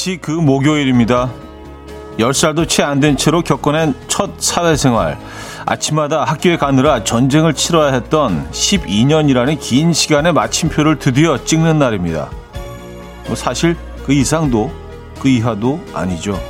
다시 0.00 0.16
그 0.16 0.30
목요일입니다. 0.30 1.30
10살도 2.18 2.66
채 2.66 2.82
안 2.82 3.00
된 3.00 3.18
채로 3.18 3.42
겪어낸 3.42 3.94
첫 4.08 4.30
사회생활. 4.38 5.18
아침마다 5.66 6.24
학교에 6.24 6.56
가느라 6.56 7.04
전쟁을 7.04 7.52
치러야 7.52 7.92
했던 7.92 8.48
12년이라는 8.50 9.60
긴 9.60 9.92
시간의 9.92 10.32
마침표를 10.32 10.98
드디어 10.98 11.44
찍는 11.44 11.78
날입니다. 11.78 12.30
뭐 13.26 13.36
사실 13.36 13.76
그 14.06 14.14
이상도 14.14 14.70
그 15.18 15.28
이하도 15.28 15.78
아니죠. 15.92 16.40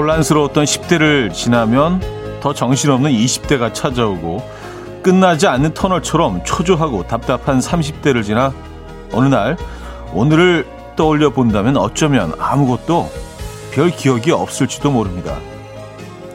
혼란스러웠던 0.00 0.64
10대를 0.64 1.32
지나면 1.32 2.00
더 2.40 2.54
정신없는 2.54 3.10
20대가 3.10 3.72
찾아오고 3.72 4.42
끝나지 5.02 5.46
않는 5.46 5.74
터널처럼 5.74 6.42
초조하고 6.44 7.06
답답한 7.06 7.58
30대를 7.58 8.24
지나 8.24 8.52
어느 9.12 9.28
날 9.28 9.56
오늘을 10.12 10.66
떠올려 10.96 11.30
본다면 11.30 11.76
어쩌면 11.76 12.32
아무것도 12.38 13.10
별 13.72 13.90
기억이 13.90 14.32
없을지도 14.32 14.90
모릅니다. 14.90 15.38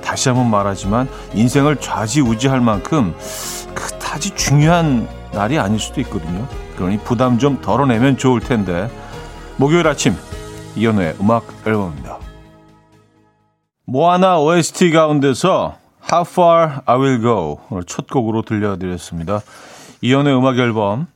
다시 0.04 0.30
한번 0.30 0.50
말하지만 0.50 1.10
인생을 1.34 1.78
좌지우지할 1.78 2.62
만큼 2.62 3.16
그다지 3.74 4.32
중요한 4.32 5.08
날이 5.32 5.58
아닐 5.58 5.80
수도 5.80 6.02
있거든요. 6.02 6.48
그러니 6.78 7.00
부담 7.00 7.40
좀 7.40 7.60
덜어내면 7.62 8.18
좋을 8.18 8.42
텐데 8.42 8.90
목요일 9.58 9.88
아침 9.88 10.16
이연우의 10.76 11.16
음악 11.20 11.46
앨범입니다. 11.66 12.25
모아나 13.86 14.40
OST 14.40 14.92
가운데서 14.92 15.78
How 16.12 16.26
Far 16.28 16.82
I 16.86 16.98
Will 16.98 17.22
Go 17.22 17.60
오늘 17.70 17.84
첫 17.84 18.08
곡으로 18.08 18.42
들려드렸습니다. 18.42 19.42
이연의 20.02 20.36
음악 20.36 20.58
앨범 20.58 21.08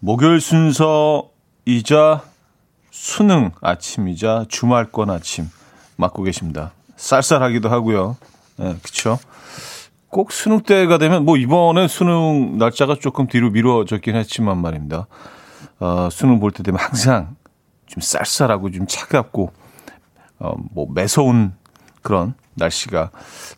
목요일 0.00 0.40
순서이자 0.40 2.22
수능 2.90 3.52
아침이자 3.60 4.46
주말권 4.48 5.10
아침 5.10 5.48
맡고 5.96 6.22
계십니다. 6.24 6.72
쌀쌀하기도 6.96 7.68
하고요. 7.70 8.16
네, 8.56 8.76
그렇죠. 8.82 9.18
꼭 10.08 10.32
수능 10.32 10.60
때가 10.60 10.98
되면 10.98 11.24
뭐 11.24 11.36
이번에 11.36 11.88
수능 11.88 12.58
날짜가 12.58 12.96
조금 13.00 13.28
뒤로 13.28 13.50
미뤄졌긴 13.50 14.16
했지만 14.16 14.58
말입니다. 14.58 15.06
어, 15.78 16.08
수능 16.10 16.40
볼 16.40 16.50
때 16.52 16.62
되면 16.62 16.80
항상 16.80 17.36
좀 17.86 18.02
쌀쌀하고 18.02 18.70
좀 18.70 18.86
차갑고 18.86 19.52
어, 20.40 20.54
뭐 20.72 20.86
매서운 20.92 21.52
그런 22.02 22.34
날씨가 22.54 23.10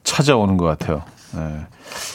찾아오는 0.04 0.56
것 0.56 0.64
같아요. 0.66 1.02
네. 1.34 1.66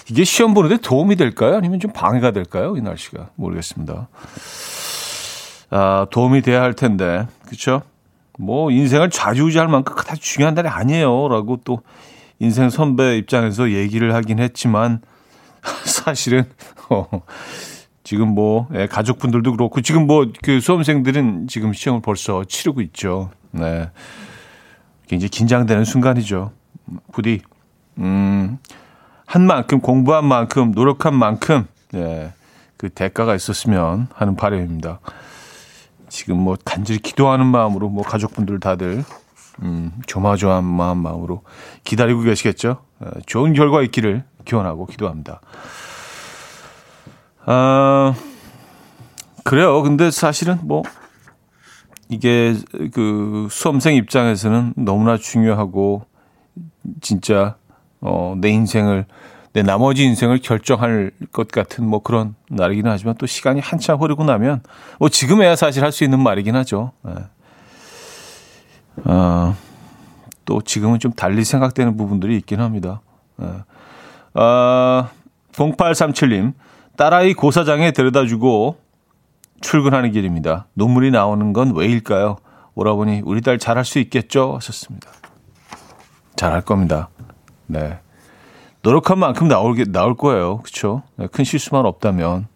이게 0.09 0.23
시험 0.23 0.53
보는데 0.53 0.77
도움이 0.77 1.15
될까요? 1.15 1.55
아니면 1.55 1.79
좀 1.79 1.91
방해가 1.91 2.31
될까요? 2.31 2.75
이 2.77 2.81
날씨가 2.81 3.29
모르겠습니다. 3.35 4.07
아, 5.69 6.07
도움이 6.11 6.41
돼야 6.41 6.61
할 6.61 6.73
텐데, 6.73 7.27
그렇죠? 7.45 7.81
뭐 8.39 8.71
인생을 8.71 9.09
좌지우지할 9.09 9.67
만큼 9.67 9.95
다 9.95 10.15
중요한 10.15 10.53
날이 10.53 10.67
아니에요라고 10.67 11.61
또 11.65 11.81
인생 12.39 12.69
선배 12.69 13.17
입장에서 13.17 13.71
얘기를 13.71 14.13
하긴 14.13 14.39
했지만 14.39 15.01
사실은 15.85 16.45
어, 16.89 17.07
지금 18.03 18.29
뭐 18.29 18.67
예, 18.75 18.85
가족분들도 18.85 19.51
그렇고 19.51 19.81
지금 19.81 20.05
뭐 20.07 20.25
그 20.43 20.59
수험생들은 20.61 21.47
지금 21.47 21.73
시험을 21.73 22.01
벌써 22.01 22.43
치르고 22.45 22.81
있죠. 22.81 23.31
네. 23.51 23.89
굉장히 25.07 25.29
긴장되는 25.29 25.85
순간이죠. 25.85 26.51
부디 27.11 27.41
음, 27.97 28.57
한 29.25 29.47
만큼 29.47 29.79
공부한 29.79 30.25
만큼 30.25 30.71
노력한 30.71 31.15
만큼 31.15 31.67
예, 31.95 32.31
그 32.77 32.89
대가가 32.89 33.35
있었으면 33.35 34.07
하는 34.13 34.35
바람입니다. 34.35 34.99
지금 36.09 36.39
뭐 36.39 36.55
간절히 36.63 36.99
기도하는 36.99 37.45
마음으로 37.45 37.89
뭐 37.89 38.03
가족분들 38.03 38.59
다들 38.59 39.03
음, 39.63 39.91
조마조마한 40.05 40.63
마음 40.63 40.99
마음으로 40.99 41.43
기다리고 41.83 42.21
계시겠죠. 42.21 42.77
예, 43.03 43.21
좋은 43.25 43.53
결과 43.53 43.81
있기를 43.81 44.23
기원하고 44.45 44.85
기도합니다. 44.85 45.41
아, 47.45 48.13
그래요. 49.43 49.81
근데 49.81 50.11
사실은 50.11 50.59
뭐 50.63 50.83
이게 52.09 52.55
그 52.93 53.47
수험생 53.51 53.95
입장에서는 53.95 54.73
너무나 54.77 55.17
중요하고 55.17 56.03
진짜 57.01 57.55
어, 57.99 58.35
내 58.37 58.49
인생을 58.49 59.05
내 59.53 59.63
나머지 59.63 60.03
인생을 60.03 60.39
결정할 60.39 61.11
것 61.31 61.47
같은 61.47 61.87
뭐 61.87 61.99
그런 62.01 62.35
날이긴 62.49 62.85
하지만 62.87 63.15
또 63.17 63.25
시간이 63.25 63.59
한참 63.59 63.99
흐르고 64.01 64.23
나면 64.23 64.61
뭐 64.99 65.09
지금에야 65.09 65.55
사실 65.55 65.83
할 65.83 65.91
수 65.91 66.03
있는 66.03 66.19
말이긴 66.21 66.55
하죠. 66.55 66.91
네. 67.03 67.13
어, 69.05 69.55
또 70.45 70.61
지금은 70.61 70.99
좀 70.99 71.11
달리 71.11 71.43
생각되는 71.43 71.97
부분들이 71.97 72.37
있긴 72.37 72.61
합니다. 72.61 73.01
네. 73.37 73.47
어, 74.33 75.09
0837님 75.53 76.53
딸아이 76.95 77.33
고사장에 77.33 77.91
데려다주고 77.91 78.77
출근하는 79.61 80.11
길입니다. 80.11 80.67
눈물이 80.75 81.11
나오는 81.11 81.53
건 81.53 81.75
왜일까요? 81.75 82.37
오라버니 82.75 83.21
우리 83.25 83.41
딸 83.41 83.57
잘할 83.57 83.85
수 83.85 83.99
있겠죠? 83.99 84.55
하셨습니다. 84.55 85.09
잘할 86.35 86.61
겁니다. 86.61 87.09
네. 87.65 87.99
노력한 88.83 89.19
만큼 89.19 89.47
나올, 89.47 89.75
나올 89.91 90.15
거예요. 90.15 90.61
네, 91.15 91.27
큰 91.27 91.43
실수만 91.43 91.85
없다면. 91.85 92.47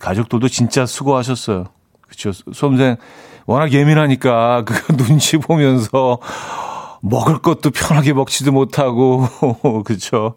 가족들도 0.00 0.48
진짜 0.48 0.86
수고하셨어요. 0.86 1.66
그쵸? 2.00 2.32
수험생 2.32 2.96
워낙 3.44 3.72
예민하니까 3.72 4.64
그 4.64 4.74
눈치 4.96 5.36
보면서 5.36 6.18
먹을 7.00 7.38
것도 7.38 7.70
편하게 7.70 8.12
먹지도 8.14 8.50
못하고, 8.50 9.28
그쵸? 9.84 10.36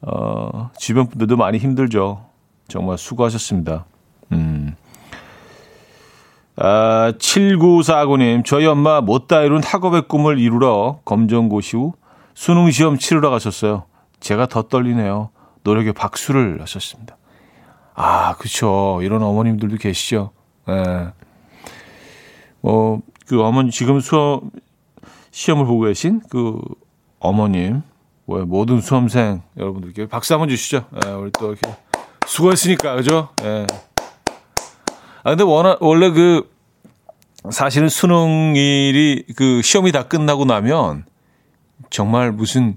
어, 0.00 0.70
주변 0.78 1.08
분들도 1.08 1.36
많이 1.36 1.58
힘들죠. 1.58 2.24
정말 2.66 2.98
수고하셨습니다. 2.98 3.84
음. 4.32 4.74
아, 6.56 7.12
7949님, 7.18 8.44
저희 8.44 8.66
엄마 8.66 9.00
못다 9.00 9.42
이룬 9.42 9.62
학업의 9.62 10.02
꿈을 10.08 10.38
이루러 10.38 11.00
검정고시 11.04 11.76
후 11.76 11.94
수능 12.34 12.70
시험 12.70 12.98
치르러 12.98 13.30
가셨어요. 13.30 13.84
제가 14.20 14.46
더 14.46 14.62
떨리네요. 14.62 15.30
노력에 15.64 15.92
박수를 15.92 16.60
하셨습니다. 16.60 17.16
아, 17.94 18.34
그쵸. 18.36 19.00
이런 19.02 19.22
어머님들도 19.22 19.76
계시죠. 19.76 20.30
예. 20.68 21.12
뭐, 22.60 23.00
그 23.26 23.42
어머니, 23.42 23.70
지금 23.70 24.00
수험, 24.00 24.50
시험을 25.30 25.66
보고 25.66 25.82
계신 25.82 26.20
그 26.30 26.58
어머님, 27.18 27.82
뭐, 28.24 28.44
모든 28.44 28.80
수험생 28.80 29.42
여러분들께 29.56 30.06
박수 30.06 30.34
한번 30.34 30.48
주시죠. 30.48 30.84
예, 31.04 31.10
우리 31.10 31.30
또 31.32 31.48
이렇게 31.52 31.74
수고했으니까, 32.26 32.96
그죠? 32.96 33.28
예. 33.42 33.66
아, 35.24 35.30
근데 35.30 35.44
워낙, 35.44 35.78
원래 35.80 36.10
그, 36.10 36.50
사실은 37.50 37.88
수능일이 37.88 39.24
그 39.36 39.62
시험이 39.62 39.92
다 39.92 40.04
끝나고 40.04 40.44
나면 40.44 41.04
정말 41.90 42.32
무슨, 42.32 42.76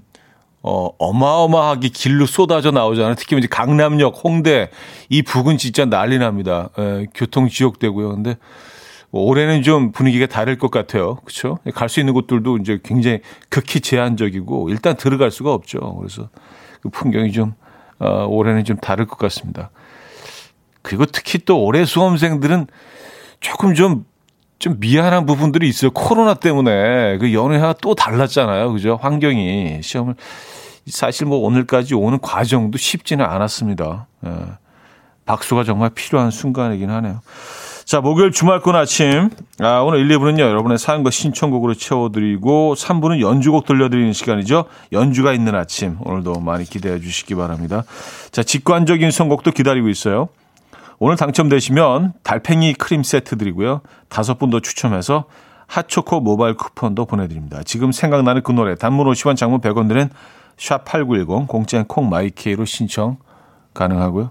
어, 0.62 0.90
어마어마하게 0.98 1.88
길로 1.90 2.26
쏟아져 2.26 2.72
나오잖아요. 2.72 3.14
특히 3.14 3.36
이제 3.38 3.46
강남역, 3.48 4.20
홍대, 4.24 4.70
이 5.08 5.22
부근 5.22 5.58
진짜 5.58 5.84
난리 5.84 6.18
납니다. 6.18 6.70
에, 6.78 7.06
교통 7.14 7.48
지역되고요. 7.48 8.08
근데 8.10 8.36
뭐 9.10 9.22
올해는 9.22 9.62
좀 9.62 9.92
분위기가 9.92 10.26
다를 10.26 10.58
것 10.58 10.72
같아요. 10.72 11.16
그렇죠? 11.24 11.58
갈 11.74 11.88
수 11.88 12.00
있는 12.00 12.12
곳들도 12.14 12.58
이제 12.58 12.80
굉장히 12.82 13.20
극히 13.48 13.80
제한적이고 13.80 14.68
일단 14.70 14.96
들어갈 14.96 15.30
수가 15.30 15.52
없죠. 15.54 15.96
그래서 15.98 16.28
그 16.80 16.88
풍경이 16.88 17.30
좀 17.30 17.54
어, 18.00 18.26
올해는 18.26 18.64
좀 18.64 18.76
다를 18.76 19.06
것 19.06 19.16
같습니다. 19.18 19.70
그리고 20.86 21.04
특히 21.04 21.40
또 21.44 21.64
올해 21.64 21.84
수험생들은 21.84 22.68
조금 23.40 23.74
좀, 23.74 24.04
좀 24.60 24.76
미안한 24.78 25.26
부분들이 25.26 25.68
있어요. 25.68 25.90
코로나 25.90 26.34
때문에 26.34 27.18
그 27.18 27.34
연애가 27.34 27.74
또 27.82 27.96
달랐잖아요. 27.96 28.72
그죠? 28.72 28.96
환경이 29.02 29.80
시험을 29.82 30.14
사실 30.86 31.26
뭐 31.26 31.38
오늘까지 31.38 31.96
오는 31.96 32.20
과정도 32.20 32.78
쉽지는 32.78 33.24
않았습니다. 33.24 34.06
예. 34.26 34.30
박수가 35.24 35.64
정말 35.64 35.90
필요한 35.90 36.30
순간이긴 36.30 36.88
하네요. 36.88 37.20
자, 37.84 38.00
목요일 38.00 38.30
주말권 38.30 38.76
아침. 38.76 39.30
아, 39.58 39.80
오늘 39.80 39.98
1, 39.98 40.18
2부는요, 40.18 40.40
여러분의 40.40 40.78
사연과 40.78 41.10
신청곡으로 41.10 41.74
채워드리고, 41.74 42.74
3부는 42.76 43.20
연주곡 43.20 43.66
들려드리는 43.66 44.12
시간이죠. 44.12 44.66
연주가 44.92 45.32
있는 45.32 45.56
아침. 45.56 45.96
오늘도 46.04 46.40
많이 46.40 46.64
기대해 46.64 47.00
주시기 47.00 47.34
바랍니다. 47.34 47.82
자, 48.30 48.44
직관적인 48.44 49.10
선곡도 49.10 49.50
기다리고 49.50 49.88
있어요. 49.88 50.28
오늘 50.98 51.16
당첨되시면 51.16 52.14
달팽이 52.22 52.74
크림 52.74 53.02
세트 53.02 53.36
드리고요. 53.36 53.82
다섯 54.08 54.38
분 54.38 54.50
더 54.50 54.60
추첨해서 54.60 55.24
핫초코 55.66 56.20
모바일 56.20 56.54
쿠폰도 56.54 57.06
보내드립니다. 57.06 57.62
지금 57.64 57.92
생각나는 57.92 58.42
그 58.42 58.52
노래 58.52 58.76
단문 58.76 59.06
50원 59.08 59.36
장문 59.36 59.60
100원 59.60 59.88
드는 59.88 60.10
샵8910 60.56 61.48
공짜인 61.48 61.84
콩마이케이로 61.84 62.64
신청 62.64 63.18
가능하고요. 63.74 64.30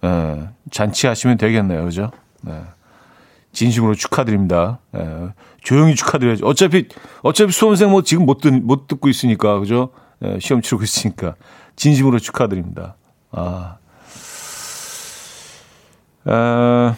예, 0.04 0.48
잔치하시면 0.70 1.36
되겠네요. 1.36 1.84
그죠? 1.84 2.10
네. 2.42 2.62
진심으로 3.52 3.94
축하드립니다. 3.94 4.78
예, 4.96 5.32
조용히 5.62 5.94
축하드려야죠. 5.94 6.46
어차피, 6.46 6.88
어차피 7.22 7.52
수험생 7.52 7.90
뭐 7.90 8.02
지금 8.02 8.26
못, 8.26 8.40
듣, 8.40 8.52
못 8.52 8.86
듣고 8.86 9.08
있으니까, 9.08 9.58
그죠? 9.58 9.90
예, 10.22 10.38
시험 10.38 10.62
치르고 10.62 10.84
있으니까. 10.84 11.34
진심으로 11.76 12.18
축하드립니다. 12.18 12.96
아. 13.32 13.76
아, 16.24 16.96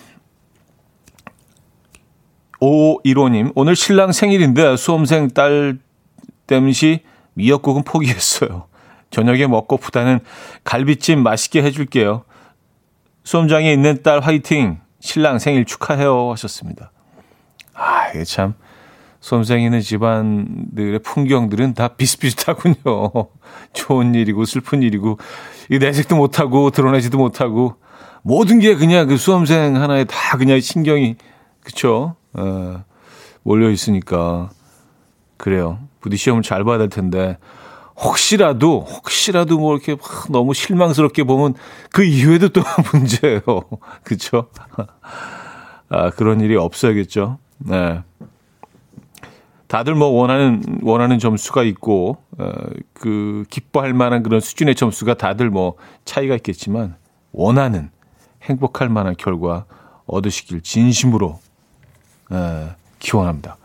5515님, 2.61 3.53
오늘 3.55 3.77
신랑 3.77 4.13
생일인데 4.13 4.77
수험생 4.77 5.29
딸 5.29 5.79
땜시 6.47 7.01
미역국은 7.35 7.83
포기했어요. 7.85 8.67
저녁에 9.11 9.47
먹고 9.47 9.77
부다는 9.77 10.21
갈비찜 10.65 11.23
맛있게 11.23 11.63
해줄게요. 11.63 12.25
수험장에 13.25 13.73
있는 13.73 14.03
딸 14.03 14.21
화이팅! 14.21 14.81
신랑 15.01 15.39
생일 15.39 15.65
축하해요. 15.65 16.31
하셨습니다. 16.31 16.93
아, 17.75 18.09
이게 18.11 18.25
참, 18.25 18.55
수험생에 19.21 19.65
있는 19.65 19.81
집안들의 19.81 21.01
풍경들은 21.01 21.75
다 21.75 21.89
비슷비슷하군요. 21.89 22.77
좋은 23.75 24.15
일이고, 24.15 24.45
슬픈 24.45 24.83
일이고, 24.83 25.19
이 25.71 25.79
내색도 25.79 26.17
못하고, 26.17 26.71
드러내지도 26.71 27.19
못하고, 27.19 27.77
모든 28.23 28.61
게 28.61 28.77
그냥 28.77 29.09
그 29.09 29.17
수험생 29.17 29.77
하나에 29.77 30.05
다 30.05 30.37
그냥 30.39 30.61
신경이, 30.61 31.17
그쵸? 31.65 32.15
어, 32.35 32.85
몰려 33.43 33.71
있으니까. 33.71 34.51
그래요. 35.37 35.81
부디 36.01 36.17
시험을 36.17 36.43
잘 36.43 36.63
봐야 36.63 36.79
될 36.79 36.89
텐데, 36.89 37.39
혹시라도 37.97 38.81
혹시라도 38.81 39.59
뭐 39.59 39.77
이렇게 39.77 39.97
너무 40.31 40.55
실망스럽게 40.55 41.25
보면 41.25 41.55
그 41.91 42.05
이후에도 42.05 42.49
또 42.49 42.63
문제예요. 42.93 43.43
그렇죠? 44.03 44.49
아, 45.89 46.11
그런 46.11 46.41
일이 46.41 46.57
없어야겠죠. 46.57 47.39
네. 47.59 48.03
다들 49.69 49.95
뭐 49.95 50.09
원하는 50.09 50.63
원하는 50.83 51.19
점수가 51.19 51.63
있고 51.65 52.19
어, 52.39 52.53
그 52.93 53.45
기뻐할 53.49 53.95
만한 53.95 54.23
그런 54.23 54.41
수준의 54.41 54.75
점수가 54.75 55.15
다들 55.15 55.49
뭐 55.49 55.77
차이가 56.05 56.35
있겠지만 56.35 56.97
원하는 57.33 57.91
행복할 58.43 58.91
만한 58.91 59.15
결과 59.17 59.65
얻으시길 60.07 60.61
진심으로 60.61 61.41
에, 62.33 62.69
기원합니다. 62.99 63.57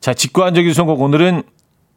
자, 0.00 0.14
직관적인 0.14 0.74
선곡 0.74 1.00
오늘은 1.00 1.44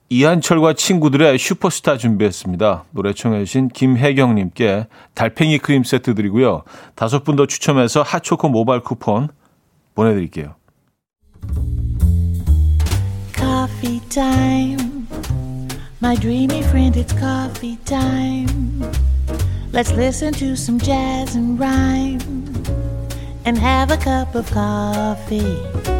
이한철과 0.09 0.73
친구들의 0.73 1.37
슈퍼스타 1.37 1.97
준비했습니다. 1.97 2.85
노래 2.91 3.13
청해주신 3.13 3.69
김혜경님께 3.69 4.87
달팽이 5.13 5.57
크림 5.57 5.83
세트 5.83 6.15
드리고요. 6.15 6.63
다섯 6.95 7.23
분 7.23 7.35
더 7.35 7.45
추첨해서 7.45 8.01
핫초코 8.01 8.49
모바일 8.49 8.81
쿠폰 8.81 9.27
보내드릴게요. 9.95 10.55
Coffee 13.35 13.99
time. 14.09 15.07
My 16.01 16.15
dreamy 16.15 16.59
friend, 16.63 16.97
it's 16.97 17.13
coffee 17.13 17.77
time. 17.85 18.83
Let's 19.73 19.91
listen 19.91 20.31
to 20.33 20.53
some 20.55 20.79
jazz 20.79 21.35
and 21.35 21.59
rhyme 21.59 22.19
and 23.45 23.59
have 23.59 23.91
a 23.91 23.97
cup 23.97 24.35
of 24.35 24.49
coffee. 24.51 25.96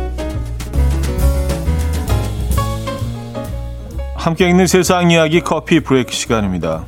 함께 4.28 4.50
읽는 4.50 4.68
세상 4.68 5.10
이야기 5.10 5.40
커피 5.40 5.80
브레이크 5.80 6.12
시간입니다. 6.12 6.84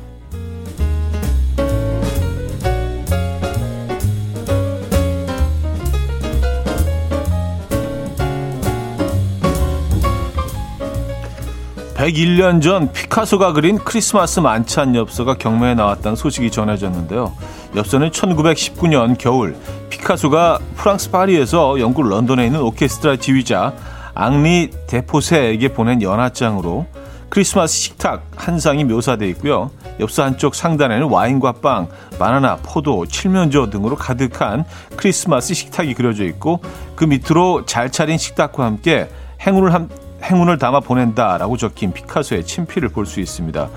(101년) 11.94 12.60
전 12.60 12.92
피카소가 12.92 13.54
그린 13.54 13.78
크리스마스 13.78 14.40
만찬 14.40 14.94
엽서가 14.94 15.38
경매에 15.38 15.74
나왔다는 15.74 16.16
소식이 16.16 16.50
전해졌는데요. 16.50 17.32
엽서는 17.74 18.10
1919년 18.10 19.16
겨울 19.16 19.56
피카소가 19.88 20.58
프랑스 20.76 21.10
파리에서 21.10 21.80
영국 21.80 22.06
런던에 22.06 22.44
있는 22.44 22.60
오케스트라 22.60 23.16
지휘자 23.16 23.72
앙리 24.12 24.70
데포세에게 24.88 25.68
보낸 25.68 26.02
연하장으로 26.02 26.99
크리스마스 27.30 27.74
식탁 27.74 28.26
한 28.36 28.58
상이 28.58 28.84
묘사되어 28.84 29.28
있고요. 29.28 29.70
엽서 30.00 30.24
한쪽 30.24 30.54
상단에는 30.54 31.08
와인과 31.08 31.52
빵, 31.52 31.88
바나나, 32.18 32.56
포도, 32.56 33.06
칠면조 33.06 33.70
등으로 33.70 33.96
가득한 33.96 34.64
크리스마스 34.96 35.54
식탁이 35.54 35.94
그려져 35.94 36.24
있고 36.24 36.60
그 36.96 37.04
밑으로 37.04 37.64
잘 37.66 37.90
차린 37.90 38.18
식탁과 38.18 38.64
함께 38.64 39.08
행운을 39.46 39.72
한, 39.72 39.88
행운을 40.24 40.58
담아 40.58 40.80
보낸다라고 40.80 41.56
적힌 41.56 41.92
피카소의 41.92 42.44
친필을 42.44 42.90
볼 42.90 43.06
수 43.06 43.20
있습니다. 43.20 43.68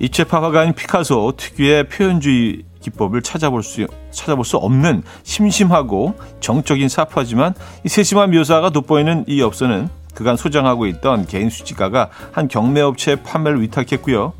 입체파 0.00 0.42
화가인 0.42 0.74
피카소 0.74 1.34
특유의 1.36 1.88
표현주의 1.88 2.64
기법을 2.80 3.22
찾아볼 3.22 3.62
수 3.62 3.86
찾아볼 4.10 4.44
수 4.44 4.56
없는 4.56 5.04
심심하고 5.22 6.14
정적인 6.40 6.88
삽화지만 6.88 7.54
이 7.84 7.88
세심한 7.88 8.32
묘사가 8.32 8.70
돋보이는 8.70 9.26
이 9.28 9.40
엽서는 9.40 9.88
그간 10.14 10.36
소장하고 10.36 10.86
있던 10.86 11.26
개인 11.26 11.50
수집가가 11.50 12.10
한 12.32 12.48
경매업체에 12.48 13.16
판매를 13.16 13.62
위탁했고요. 13.62 14.32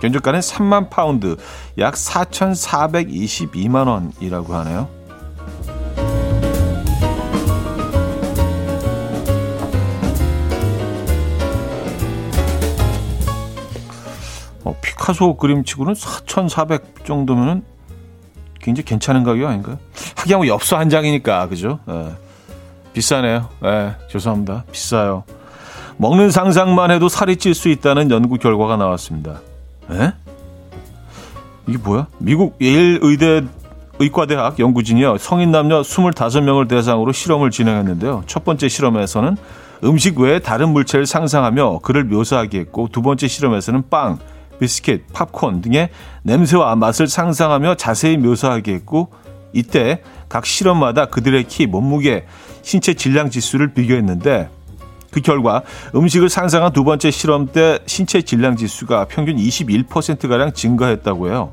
견적가는 0.00 0.40
3만 0.40 0.90
파운드, 0.90 1.36
약 1.78 1.94
4,422만 1.94 3.88
원이라고 3.88 4.54
하네요. 4.54 4.88
어, 14.64 14.76
피카소 14.82 15.36
그림치고는 15.36 15.94
4,400 15.94 17.04
정도면 17.04 17.64
굉장히 18.60 18.84
괜찮은 18.86 19.24
가격 19.24 19.48
아닌가요? 19.48 19.78
하기야 20.16 20.38
뭐 20.38 20.46
엽서 20.48 20.78
한 20.78 20.88
장이니까 20.88 21.48
그죠? 21.48 21.80
예. 21.88 22.23
비싸네요. 22.94 23.48
예, 23.64 23.96
죄송합니다. 24.10 24.64
비싸요. 24.72 25.24
먹는 25.98 26.30
상상만 26.30 26.90
해도 26.90 27.08
살이 27.08 27.36
찔 27.36 27.54
수 27.54 27.68
있다는 27.68 28.10
연구 28.10 28.38
결과가 28.38 28.76
나왔습니다. 28.76 29.40
에? 29.90 30.12
이게 31.66 31.78
뭐야? 31.78 32.06
미국 32.18 32.56
예일 32.60 32.98
의대 33.02 33.42
의과대학 33.98 34.58
연구진이요. 34.58 35.18
성인 35.18 35.52
남녀 35.52 35.82
25명을 35.82 36.68
대상으로 36.68 37.12
실험을 37.12 37.50
진행했는데요. 37.50 38.24
첫 38.26 38.44
번째 38.44 38.68
실험에서는 38.68 39.36
음식 39.84 40.18
외에 40.18 40.38
다른 40.40 40.70
물체를 40.70 41.06
상상하며 41.06 41.80
그를 41.82 42.04
묘사하게 42.04 42.60
했고 42.60 42.88
두 42.90 43.02
번째 43.02 43.28
실험에서는 43.28 43.84
빵, 43.90 44.18
비스킷, 44.58 45.12
팝콘 45.12 45.60
등의 45.62 45.90
냄새와 46.22 46.74
맛을 46.76 47.06
상상하며 47.06 47.76
자세히 47.76 48.16
묘사하게 48.16 48.72
했고 48.74 49.10
이때 49.52 50.02
각 50.28 50.46
실험마다 50.46 51.06
그들의 51.06 51.44
키, 51.44 51.66
몸무게, 51.66 52.26
신체 52.64 52.94
질량 52.94 53.30
지수를 53.30 53.72
비교했는데 53.74 54.48
그 55.12 55.20
결과 55.20 55.62
음식을 55.94 56.28
상상한 56.28 56.72
두 56.72 56.82
번째 56.82 57.10
실험 57.12 57.46
때 57.46 57.78
신체 57.86 58.22
질량 58.22 58.56
지수가 58.56 59.04
평균 59.04 59.36
21%가량 59.36 60.52
증가했다고 60.52 61.28
해요. 61.28 61.52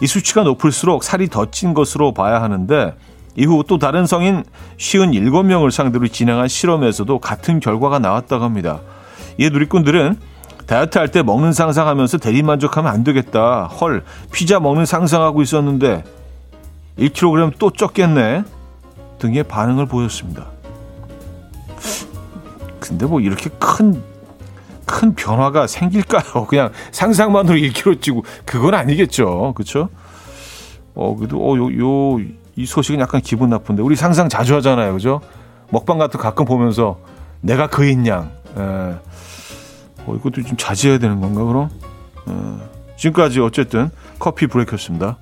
이 0.00 0.06
수치가 0.06 0.42
높을수록 0.44 1.04
살이 1.04 1.28
더 1.28 1.44
찐 1.50 1.74
것으로 1.74 2.14
봐야 2.14 2.40
하는데 2.40 2.94
이후 3.36 3.62
또 3.68 3.78
다른 3.78 4.06
성인 4.06 4.44
57명을 4.78 5.70
상대로 5.70 6.06
진행한 6.08 6.48
실험에서도 6.48 7.18
같은 7.18 7.60
결과가 7.60 7.98
나왔다고 7.98 8.42
합니다. 8.44 8.80
이에 9.38 9.50
누리꾼들은 9.50 10.16
다이어트 10.66 10.98
할 10.98 11.08
때 11.08 11.22
먹는 11.22 11.52
상상하면서 11.52 12.18
대리 12.18 12.42
만족하면 12.42 12.92
안 12.92 13.04
되겠다. 13.04 13.64
헐, 13.64 14.04
피자 14.32 14.60
먹는 14.60 14.86
상상하고 14.86 15.42
있었는데 15.42 16.04
1kg 16.98 17.52
또 17.58 17.70
쪘겠네. 17.70 18.44
등의 19.18 19.44
반응을 19.44 19.86
보였습니다. 19.86 20.46
근데 22.80 23.06
뭐 23.06 23.20
이렇게 23.20 23.50
큰, 23.58 24.02
큰 24.86 25.14
변화가 25.14 25.66
생길까요? 25.66 26.46
그냥 26.48 26.70
상상만으로 26.92 27.58
1kg 27.58 28.00
찌고, 28.00 28.24
그건 28.44 28.74
아니겠죠. 28.74 29.52
그쵸? 29.54 29.88
어, 30.94 31.14
그래도, 31.16 31.38
어, 31.38 31.56
요, 31.56 31.66
요, 31.78 32.24
이 32.56 32.66
소식은 32.66 32.98
약간 33.00 33.20
기분 33.20 33.50
나쁜데. 33.50 33.82
우리 33.82 33.94
상상 33.94 34.28
자주 34.28 34.54
하잖아요. 34.56 34.92
그죠? 34.94 35.20
먹방 35.70 35.98
같은 35.98 36.18
거 36.18 36.24
가끔 36.24 36.44
보면서 36.44 36.98
내가 37.40 37.68
그인 37.68 38.06
양. 38.06 38.30
에. 38.56 38.60
어, 38.60 40.14
이것도 40.16 40.42
좀 40.42 40.56
자제해야 40.56 40.98
되는 40.98 41.20
건가, 41.20 41.44
그럼? 41.44 41.68
에. 42.28 42.96
지금까지 42.96 43.40
어쨌든 43.40 43.90
커피 44.18 44.46
브레이크였습니다. 44.46 45.18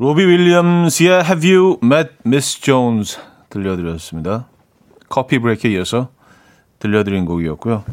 로비 0.00 0.24
윌리엄스의 0.24 1.24
Have 1.24 1.52
You 1.52 1.78
Met 1.82 2.10
Miss 2.24 2.60
Jones 2.60 3.18
들려드렸습니다. 3.50 4.46
커피 5.08 5.40
브레이크에 5.40 5.72
이어서 5.72 6.10
들려드린 6.78 7.24
곡이었고요. 7.24 7.84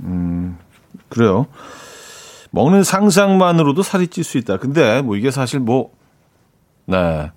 음, 0.00 0.56
그래요. 1.10 1.46
먹는 2.52 2.84
상상만으로도 2.84 3.82
살이 3.82 4.08
찔 4.08 4.24
수 4.24 4.38
있다. 4.38 4.56
근데 4.56 5.02
뭐 5.02 5.14
이게 5.16 5.30
사실 5.30 5.60
뭐, 5.60 5.90
네. 6.86 7.30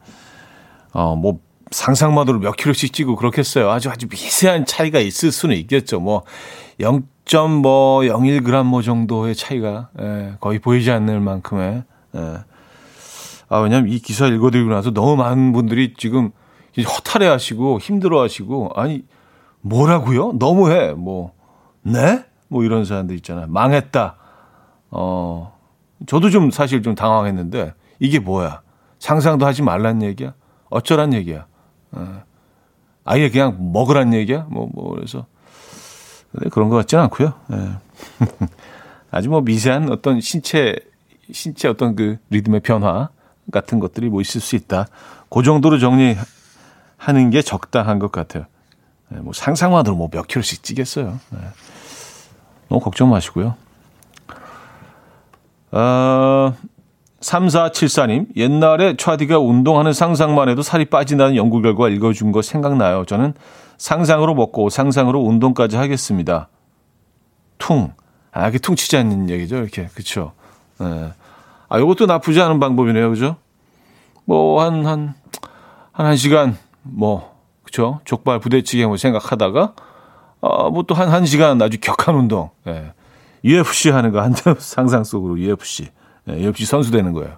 어, 0.94 1.18
뭐 1.18 1.40
상상만으로 1.72 2.40
몇 2.40 2.56
킬로씩 2.56 2.94
찌고 2.94 3.18
그렇겠어요. 3.18 3.70
아주 3.70 3.90
아주 3.90 4.08
미세한 4.10 4.66
차이가 4.66 5.00
있을 5.00 5.34
수는 5.34 5.58
있겠죠. 5.58 6.00
뭐 6.00 6.24
0.01g 6.80 8.64
뭐 8.64 8.82
정도의 8.82 9.36
차이가 9.36 9.90
예, 10.00 10.36
거의 10.40 10.60
보이지 10.60 10.90
않는 10.92 11.22
만큼의 11.22 11.84
예. 12.16 12.38
아, 13.56 13.60
왜냐면 13.60 13.90
이 13.90 14.00
기사 14.00 14.28
읽어드리고 14.28 14.70
나서 14.70 14.92
너무 14.92 15.16
많은 15.16 15.54
분들이 15.54 15.94
지금 15.96 16.32
허탈해 16.78 17.26
하시고 17.28 17.80
힘들어 17.80 18.22
하시고, 18.22 18.72
아니, 18.76 19.06
뭐라고요? 19.62 20.34
너무해. 20.34 20.92
뭐, 20.92 21.32
네? 21.82 22.26
뭐 22.50 22.64
이런 22.66 22.84
사람들 22.84 23.16
있잖아요. 23.18 23.48
망했다. 23.48 24.18
어, 24.92 25.58
저도 26.06 26.30
좀 26.32 26.52
사실 26.52 26.84
좀 26.84 26.96
당황했는데, 26.96 27.74
이게 28.00 28.20
뭐야? 28.20 28.62
상상도 29.00 29.46
하지 29.46 29.62
말란 29.62 30.02
얘기야? 30.02 30.34
어쩌란 30.70 31.14
얘기야? 31.14 31.46
어, 31.92 32.24
아예 33.06 33.30
그냥 33.30 33.72
먹으란 33.72 34.14
얘기야? 34.14 34.48
뭐, 34.50 34.68
뭐, 34.74 34.94
그래서. 34.96 35.28
근데 36.32 36.50
그런 36.50 36.68
것 36.68 36.76
같지는 36.76 37.06
않고요. 37.06 37.34
예. 37.54 38.48
아주 39.12 39.30
뭐 39.30 39.40
미세한 39.40 39.90
어떤 39.90 40.20
신체, 40.20 40.76
신체 41.32 41.70
어떤 41.70 41.96
그 41.96 42.18
리듬의 42.30 42.60
변화, 42.60 43.10
같은 43.52 43.80
것들이 43.80 44.10
뭐 44.10 44.22
있을 44.22 44.42
수 44.42 44.56
있다. 44.56 44.88
그 45.30 45.44
정도로 45.44 45.80
정리하는 45.80 47.30
게 47.32 47.42
적당한 47.42 48.00
것 48.00 48.12
같아요. 48.12 48.46
네, 49.10 49.20
뭐 49.20 49.34
상상만으로 49.34 49.96
뭐 49.96 50.10
몇 50.12 50.28
킬로씩 50.28 50.64
찌겠어요. 50.64 51.20
네. 51.30 51.40
너무 52.70 52.82
걱정 52.82 53.10
마시고요. 53.10 53.56
어, 55.72 56.54
3474님, 57.20 58.28
옛날에 58.36 58.96
차디가 58.98 59.40
운동하는 59.40 59.94
상상만 59.94 60.50
해도 60.50 60.62
살이 60.62 60.86
빠진다는 60.86 61.36
연구 61.36 61.62
결과 61.62 61.90
읽어준 61.90 62.32
거 62.32 62.42
생각나요. 62.42 63.06
저는 63.06 63.34
상상으로 63.78 64.36
먹고 64.36 64.70
상상으로 64.70 65.20
운동까지 65.22 65.76
하겠습니다. 65.76 66.50
퉁. 67.58 67.92
아, 68.32 68.48
이게 68.48 68.58
퉁치지 68.60 68.98
않는 68.98 69.30
얘기죠. 69.30 69.58
이렇게. 69.58 69.88
그쵸. 69.94 70.34
네. 70.80 71.12
아, 71.76 71.80
요것도 71.80 72.06
나쁘지 72.06 72.40
않은 72.40 72.62
방법이네요. 72.62 73.10
그죠? 73.10 73.36
뭐, 74.24 74.64
한, 74.64 74.86
한, 74.86 75.14
한, 75.92 76.06
한 76.06 76.16
시간, 76.16 76.58
뭐, 76.84 77.36
그쵸? 77.64 78.00
족발 78.06 78.40
부대찌개 78.40 78.86
뭐 78.86 78.96
생각하다가, 78.96 79.74
어, 80.40 80.72
뭐또 80.72 80.96
한, 80.96 81.10
한 81.10 81.26
시간 81.26 81.62
아주 81.62 81.78
격한 81.82 82.16
운동. 82.16 82.50
예. 82.68 82.94
UFC 83.44 83.90
하는 83.90 84.14
거, 84.14 84.22
한 84.22 84.34
상상 84.58 85.04
속으로 85.04 85.38
UFC. 85.38 85.90
예, 86.30 86.46
UFC 86.46 86.66
선수 86.66 86.92
되는 86.92 87.12
거예요. 87.12 87.36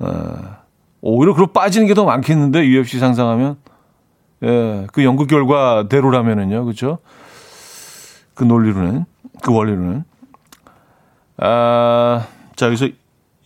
어, 0.00 0.58
오히려 1.00 1.32
그로 1.32 1.46
빠지는 1.46 1.86
게 1.86 1.94
더 1.94 2.04
많겠는데, 2.04 2.66
UFC 2.66 2.98
상상하면. 2.98 3.56
예, 4.42 4.86
그 4.92 5.04
연구 5.04 5.26
결과대로라면은요, 5.26 6.66
그죠? 6.66 6.98
그 8.34 8.44
논리로는, 8.44 9.06
그 9.42 9.54
원리로는. 9.54 10.04
아, 11.38 12.26
자, 12.56 12.66
여기서 12.66 12.88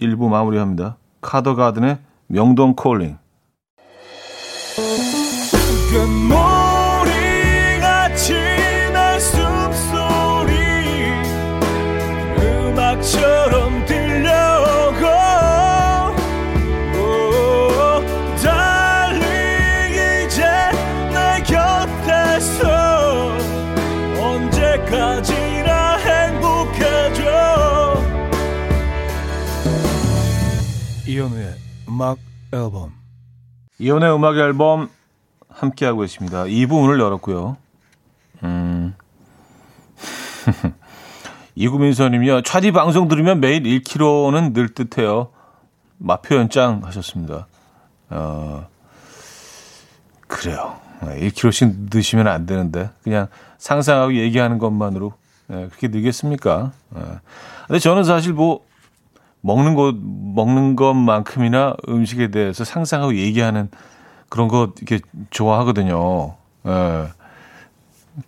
1부 0.01 0.29
마무리합니다. 0.29 0.97
카더가든의 1.21 1.99
명동 2.29 2.75
콜링. 2.75 3.19
이현우의 31.07 31.55
음악 31.89 32.19
앨범 32.53 32.93
이현우의 33.79 34.15
음악 34.15 34.37
앨범 34.39 34.89
함께하고 35.49 36.05
있습니다. 36.05 36.45
2부 36.45 36.81
문을 36.81 37.01
열었고요. 37.01 37.57
음. 38.43 38.95
이구민서님이요. 41.55 42.43
차디 42.43 42.73
방송 42.73 43.09
들으면 43.09 43.41
매일 43.41 43.63
1kg는 43.63 44.53
늘 44.53 44.69
듯해요. 44.69 45.31
마표현 45.99 46.51
짱 46.51 46.83
하셨습니다. 46.85 47.47
어, 48.11 48.67
그래요. 50.27 50.79
1kg씩 51.01 51.91
드시면 51.91 52.27
안 52.27 52.47
되는데 52.47 52.91
그냥 53.03 53.29
상상하고 53.59 54.17
얘기하는 54.17 54.59
것만으로 54.59 55.15
네, 55.47 55.69
그렇게 55.69 55.89
늘겠습니까? 55.89 56.73
네. 56.91 57.03
근데 57.67 57.79
저는 57.79 58.05
사실 58.05 58.33
뭐 58.33 58.67
먹는 59.47 59.75
것 59.75 59.95
먹는 59.95 60.75
것만큼이나 60.77 61.77
음식에 61.89 62.31
대해서 62.33 62.65
상상하고 62.65 63.17
얘기하는 63.17 63.71
그런 64.29 64.49
거 64.49 64.73
이렇게 64.79 64.99
좋아하거든요. 65.31 66.35
예. 66.67 67.07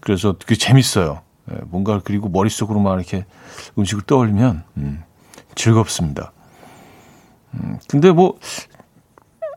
그래서 0.01 0.37
그 0.47 0.57
재밌어요. 0.57 1.23
예, 1.51 1.57
뭔가 1.67 2.01
그리고 2.05 2.29
머릿속으로만 2.29 2.99
이렇게 2.99 3.25
음식을 3.77 4.05
떠올리면 4.05 4.63
음, 4.77 5.03
즐겁습니다. 5.55 6.33
음, 7.55 7.79
근데 7.89 8.13
뭐 8.13 8.39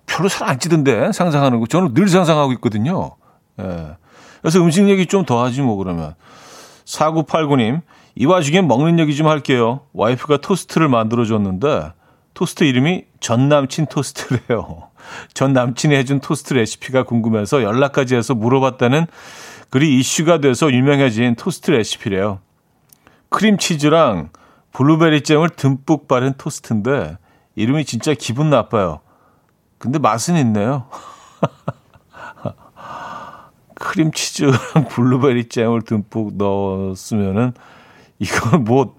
별로 0.07 0.29
잘 0.29 0.49
안 0.49 0.59
찌던데 0.59 1.11
상상하는 1.11 1.59
거 1.59 1.67
저는 1.67 1.93
늘 1.93 2.09
상상하고 2.09 2.53
있거든요. 2.53 3.11
예. 3.59 3.95
그래서 4.41 4.59
음식 4.59 4.89
얘기 4.89 5.05
좀 5.05 5.25
더 5.25 5.43
하지 5.43 5.61
뭐 5.61 5.75
그러면 5.75 6.15
4989님 6.85 7.81
이 8.15 8.25
와중에 8.25 8.61
먹는 8.61 8.99
얘기 8.99 9.15
좀 9.15 9.27
할게요. 9.27 9.81
와이프가 9.93 10.37
토스트를 10.37 10.89
만들어줬는데 10.89 11.93
토스트 12.33 12.63
이름이 12.63 13.05
전 13.19 13.49
남친 13.49 13.87
토스트래요. 13.87 14.89
전 15.33 15.53
남친이 15.53 15.95
해준 15.95 16.19
토스트 16.19 16.53
레시피가 16.53 17.03
궁금해서 17.03 17.63
연락까지 17.63 18.15
해서 18.15 18.35
물어봤다는 18.35 19.07
글이 19.69 19.97
이슈가 19.99 20.39
돼서 20.39 20.71
유명해진 20.71 21.35
토스트 21.35 21.71
레시피래요. 21.71 22.39
크림치즈랑 23.29 24.29
블루베리 24.73 25.23
잼을 25.23 25.49
듬뿍 25.49 26.07
바른 26.07 26.33
토스트인데 26.37 27.17
이름이 27.55 27.85
진짜 27.85 28.13
기분 28.13 28.49
나빠요. 28.49 28.99
근데 29.77 29.99
맛은 29.99 30.37
있네요. 30.37 30.85
크림치즈랑 33.75 34.87
블루베리 34.89 35.49
잼을 35.49 35.81
듬뿍 35.81 36.33
넣었으면은 36.35 37.53
이건 38.21 38.63
뭐 38.65 38.95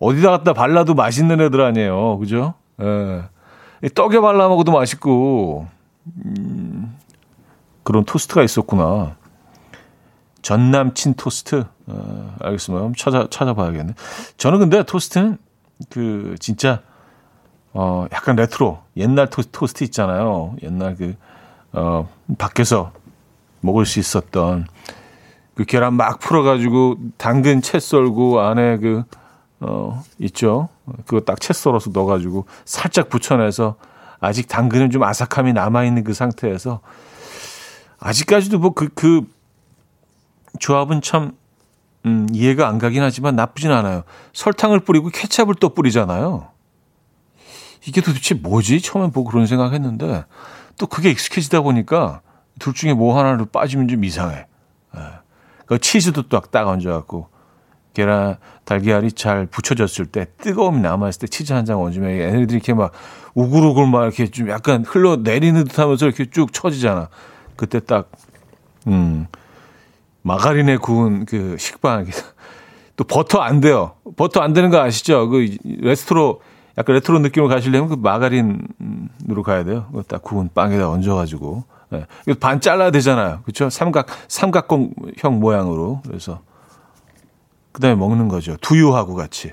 어디다 0.00 0.30
갖다 0.30 0.52
발라도 0.52 0.94
맛있는 0.94 1.40
애들 1.40 1.60
아니에요. 1.60 2.18
그죠? 2.18 2.54
예. 2.80 3.22
떡에 3.94 4.20
발라 4.20 4.48
먹어도 4.48 4.72
맛있고 4.72 5.68
음, 6.24 6.96
그런 7.84 8.04
토스트가 8.04 8.42
있었구나. 8.42 9.16
전남친 10.42 11.14
토스트. 11.14 11.64
어, 11.86 12.36
알겠습니다. 12.40 12.84
한번 12.84 12.94
찾아 12.96 13.28
찾아봐야겠네. 13.30 13.94
저는 14.36 14.58
근데 14.58 14.82
토스트는 14.82 15.38
그 15.90 16.34
진짜 16.40 16.82
어 17.72 18.06
약간 18.12 18.34
레트로 18.36 18.78
옛날 18.96 19.28
토, 19.30 19.42
토스트 19.42 19.84
있잖아요. 19.84 20.56
옛날 20.62 20.96
그 20.96 21.14
어 21.72 22.08
밖에서 22.38 22.92
먹을 23.60 23.84
수 23.84 23.98
있었던 23.98 24.66
그 25.58 25.64
계란 25.64 25.94
막 25.94 26.20
풀어가지고 26.20 26.98
당근 27.16 27.62
채 27.62 27.80
썰고 27.80 28.38
안에 28.38 28.76
그, 28.78 29.02
어, 29.58 30.04
있죠. 30.20 30.68
그거 31.04 31.18
딱 31.22 31.40
채 31.40 31.52
썰어서 31.52 31.90
넣어가지고 31.92 32.46
살짝 32.64 33.08
붙여내서 33.08 33.74
아직 34.20 34.46
당근은 34.46 34.92
좀 34.92 35.02
아삭함이 35.02 35.54
남아있는 35.54 36.04
그 36.04 36.14
상태에서 36.14 36.78
아직까지도 37.98 38.60
뭐 38.60 38.72
그, 38.72 38.88
그 38.94 39.28
조합은 40.60 41.02
참, 41.02 41.32
음, 42.06 42.28
이해가 42.32 42.68
안 42.68 42.78
가긴 42.78 43.02
하지만 43.02 43.34
나쁘진 43.34 43.72
않아요. 43.72 44.04
설탕을 44.34 44.78
뿌리고 44.78 45.08
케찹을 45.08 45.56
또 45.56 45.70
뿌리잖아요. 45.70 46.52
이게 47.84 48.00
도대체 48.00 48.36
뭐지? 48.36 48.80
처음에 48.80 49.10
보고 49.10 49.28
그런 49.28 49.48
생각 49.48 49.72
했는데 49.72 50.24
또 50.76 50.86
그게 50.86 51.10
익숙해지다 51.10 51.62
보니까 51.62 52.20
둘 52.60 52.74
중에 52.74 52.94
뭐 52.94 53.18
하나를 53.18 53.46
빠지면 53.46 53.88
좀 53.88 54.04
이상해. 54.04 54.46
예. 54.96 55.27
그 55.68 55.78
치즈도 55.78 56.28
딱, 56.28 56.50
딱 56.50 56.66
얹어갖고 56.66 57.28
계란, 57.94 58.36
달걀이 58.64 59.12
잘 59.12 59.46
붙여졌을 59.46 60.06
때 60.06 60.26
뜨거움이 60.38 60.80
남아있을 60.80 61.20
때 61.20 61.26
치즈 61.26 61.52
한 61.52 61.64
장 61.64 61.82
얹으면 61.82 62.10
애들이 62.10 62.46
이렇게 62.54 62.72
막 62.74 62.92
우글우글 63.34 63.86
막 63.88 64.02
이렇게 64.04 64.26
좀 64.30 64.48
약간 64.50 64.84
흘러내리는 64.84 65.64
듯 65.64 65.78
하면서 65.78 66.06
이렇게 66.06 66.26
쭉 66.30 66.52
쳐지잖아. 66.52 67.08
그때 67.56 67.80
딱, 67.80 68.10
음, 68.86 69.26
마가린에 70.22 70.76
구운 70.78 71.24
그 71.26 71.56
식빵. 71.58 72.06
또 72.96 73.04
버터 73.04 73.40
안 73.40 73.60
돼요. 73.60 73.92
버터 74.16 74.40
안 74.40 74.52
되는 74.52 74.70
거 74.70 74.80
아시죠? 74.80 75.28
그 75.28 75.56
레스토로, 75.64 76.40
약간 76.76 76.94
레트로 76.94 77.18
느낌으로 77.20 77.48
가시려면 77.48 77.88
그 77.88 77.94
마가린으로 77.94 79.42
가야 79.44 79.64
돼요. 79.64 79.86
딱 80.08 80.22
구운 80.22 80.48
빵에다 80.52 80.88
얹어가지고. 80.90 81.64
네. 81.90 82.06
반 82.40 82.60
잘라야 82.60 82.90
되잖아요. 82.90 83.40
그렇죠? 83.44 83.70
삼각 83.70 84.06
삼각형형 84.28 85.40
모양으로. 85.40 86.02
그래서 86.06 86.40
그다음에 87.72 87.96
먹는 87.96 88.28
거죠. 88.28 88.56
두유하고 88.60 89.14
같이. 89.14 89.52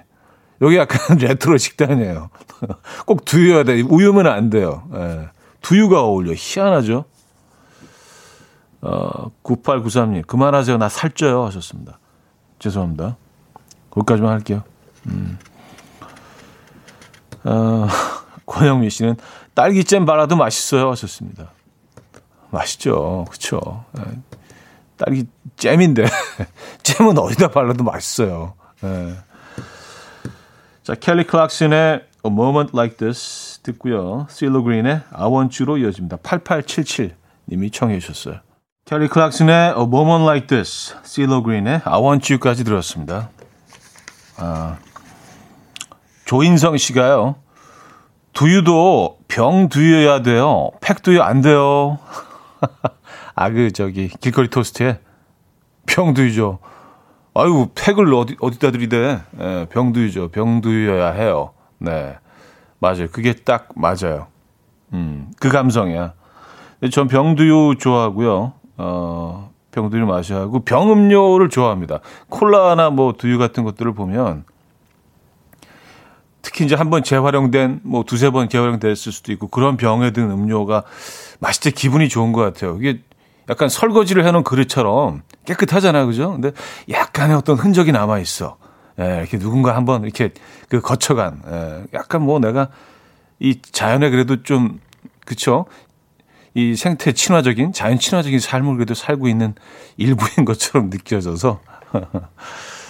여기 0.61 0.77
약간 0.77 1.17
레트로 1.19 1.57
식단이에요. 1.57 2.29
꼭 3.05 3.25
두유여야 3.25 3.63
돼. 3.63 3.81
우유면 3.81 4.27
안 4.27 4.49
돼요. 4.49 4.83
네. 4.91 5.27
두유가 5.61 6.01
어울려. 6.01 6.33
희한하죠? 6.35 7.05
어, 8.81 9.31
9893님, 9.43 10.27
그만하세요. 10.27 10.77
나 10.77 10.89
살쪄요. 10.89 11.43
하셨습니다. 11.45 11.97
죄송합니다. 12.59 13.17
거기까지만 13.89 14.31
할게요. 14.31 14.63
음. 15.07 15.39
어, 17.43 17.87
권영미 18.45 18.89
씨는 18.91 19.15
딸기잼 19.55 20.05
발라도 20.05 20.35
맛있어요. 20.35 20.91
하셨습니다. 20.91 21.51
맛있죠. 22.55 23.25
그쵸. 23.29 23.85
예. 23.99 24.03
딸기 24.97 25.25
잼인데. 25.57 26.05
잼은 26.83 27.17
어디다 27.17 27.49
발라도 27.49 27.83
맛있어요. 27.83 28.53
네. 28.81 29.15
자, 30.83 30.95
켈리 30.95 31.25
클락슨의 31.25 32.01
A 32.25 32.31
Moment 32.31 32.71
Like 32.73 32.97
This 32.97 33.59
듣고요. 33.63 34.27
실로 34.29 34.63
그린의 34.63 35.01
I 35.11 35.27
Want 35.27 35.61
You로 35.61 35.77
이어집니다. 35.77 36.17
8877님이 36.17 37.73
청해 37.73 37.99
주셨어요. 37.99 38.39
켈리 38.85 39.07
클락슨의 39.07 39.73
A 39.77 39.83
Moment 39.83 40.23
Like 40.23 40.47
This, 40.47 40.95
실로 41.03 41.41
그린의 41.43 41.81
I 41.83 42.01
Want 42.01 42.31
You까지 42.31 42.63
들었습니다. 42.63 43.29
아, 44.37 44.77
조인성 46.25 46.77
씨가요. 46.77 47.35
두유도 48.33 49.19
병 49.27 49.69
두유여야 49.69 50.21
돼요. 50.21 50.69
팩 50.81 51.01
두유 51.01 51.21
안 51.21 51.41
돼요. 51.41 51.97
아, 53.35 53.49
그, 53.49 53.71
저기, 53.71 54.07
길거리 54.07 54.49
토스트에 54.49 54.99
병두유죠. 55.87 56.59
아유, 57.33 57.67
팩을 57.75 58.13
어디, 58.13 58.35
어디다 58.39 58.71
들이대? 58.71 59.19
예, 59.39 59.67
병두유죠. 59.69 60.29
병두유여야 60.29 61.11
해요. 61.11 61.51
네. 61.77 62.17
맞아요. 62.79 63.07
그게 63.11 63.33
딱 63.33 63.69
맞아요. 63.75 64.27
음, 64.93 65.31
그 65.39 65.49
감성이야. 65.49 66.13
전 66.91 67.07
병두유 67.07 67.75
좋아하고요. 67.79 68.53
어, 68.77 69.51
병두유 69.71 70.05
마셔야 70.05 70.41
하고, 70.41 70.63
병음료를 70.63 71.49
좋아합니다. 71.49 71.99
콜라나 72.29 72.89
뭐 72.89 73.13
두유 73.13 73.37
같은 73.37 73.63
것들을 73.63 73.93
보면, 73.93 74.45
특히 76.45 76.63
이제 76.63 76.75
한 76.75 76.91
번 76.91 77.03
재활용된 77.03 77.79
뭐 77.83 78.03
두세 78.03 78.29
번 78.29 78.47
재활용됐을 78.49 79.11
수도 79.11 79.31
있고 79.31 79.47
그런 79.47 79.77
병에 79.77 80.11
든 80.11 80.29
음료가 80.29 80.83
맛있을 81.39 81.71
때 81.71 81.75
기분이 81.75 82.07
좋은 82.07 82.33
것 82.33 82.41
같아요. 82.41 82.77
이게 82.79 83.01
약간 83.49 83.67
설거지를 83.67 84.25
해놓은 84.27 84.43
그릇처럼 84.43 85.23
깨끗하잖아요, 85.45 86.05
그죠? 86.05 86.33
근데 86.33 86.51
약간의 86.89 87.35
어떤 87.35 87.57
흔적이 87.57 87.91
남아 87.93 88.19
있어. 88.19 88.57
예, 88.99 89.17
이렇게 89.21 89.39
누군가 89.39 89.75
한번 89.75 90.03
이렇게 90.03 90.33
그 90.69 90.81
거쳐간, 90.81 91.41
예, 91.47 91.83
약간 91.95 92.21
뭐 92.21 92.39
내가 92.39 92.69
이 93.39 93.59
자연에 93.61 94.11
그래도 94.11 94.43
좀, 94.43 94.79
그쵸? 95.25 95.65
이 96.53 96.75
생태 96.75 97.11
친화적인, 97.11 97.73
자연 97.73 97.97
친화적인 97.99 98.39
삶을 98.39 98.75
그래도 98.75 98.93
살고 98.93 99.27
있는 99.27 99.55
일부인 99.97 100.45
것처럼 100.45 100.89
느껴져서. 100.91 101.59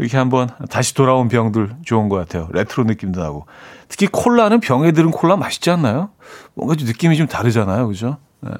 이렇게 0.00 0.16
한번 0.16 0.48
다시 0.70 0.94
돌아온 0.94 1.28
병들 1.28 1.76
좋은 1.84 2.08
것 2.08 2.16
같아요. 2.16 2.48
레트로 2.52 2.84
느낌도 2.84 3.20
나고. 3.20 3.46
특히 3.88 4.06
콜라는 4.06 4.60
병에 4.60 4.92
들은 4.92 5.10
콜라 5.10 5.36
맛있지 5.36 5.70
않나요? 5.70 6.10
뭔가 6.54 6.74
좀 6.74 6.86
느낌이 6.86 7.16
좀 7.16 7.26
다르잖아요. 7.26 7.86
그죠? 7.88 8.18
네. 8.40 8.50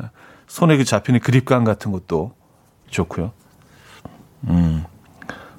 손에 0.46 0.76
그 0.76 0.84
잡히는 0.84 1.20
그립감 1.20 1.64
같은 1.64 1.92
것도 1.92 2.32
좋고요. 2.88 3.32
음. 4.48 4.84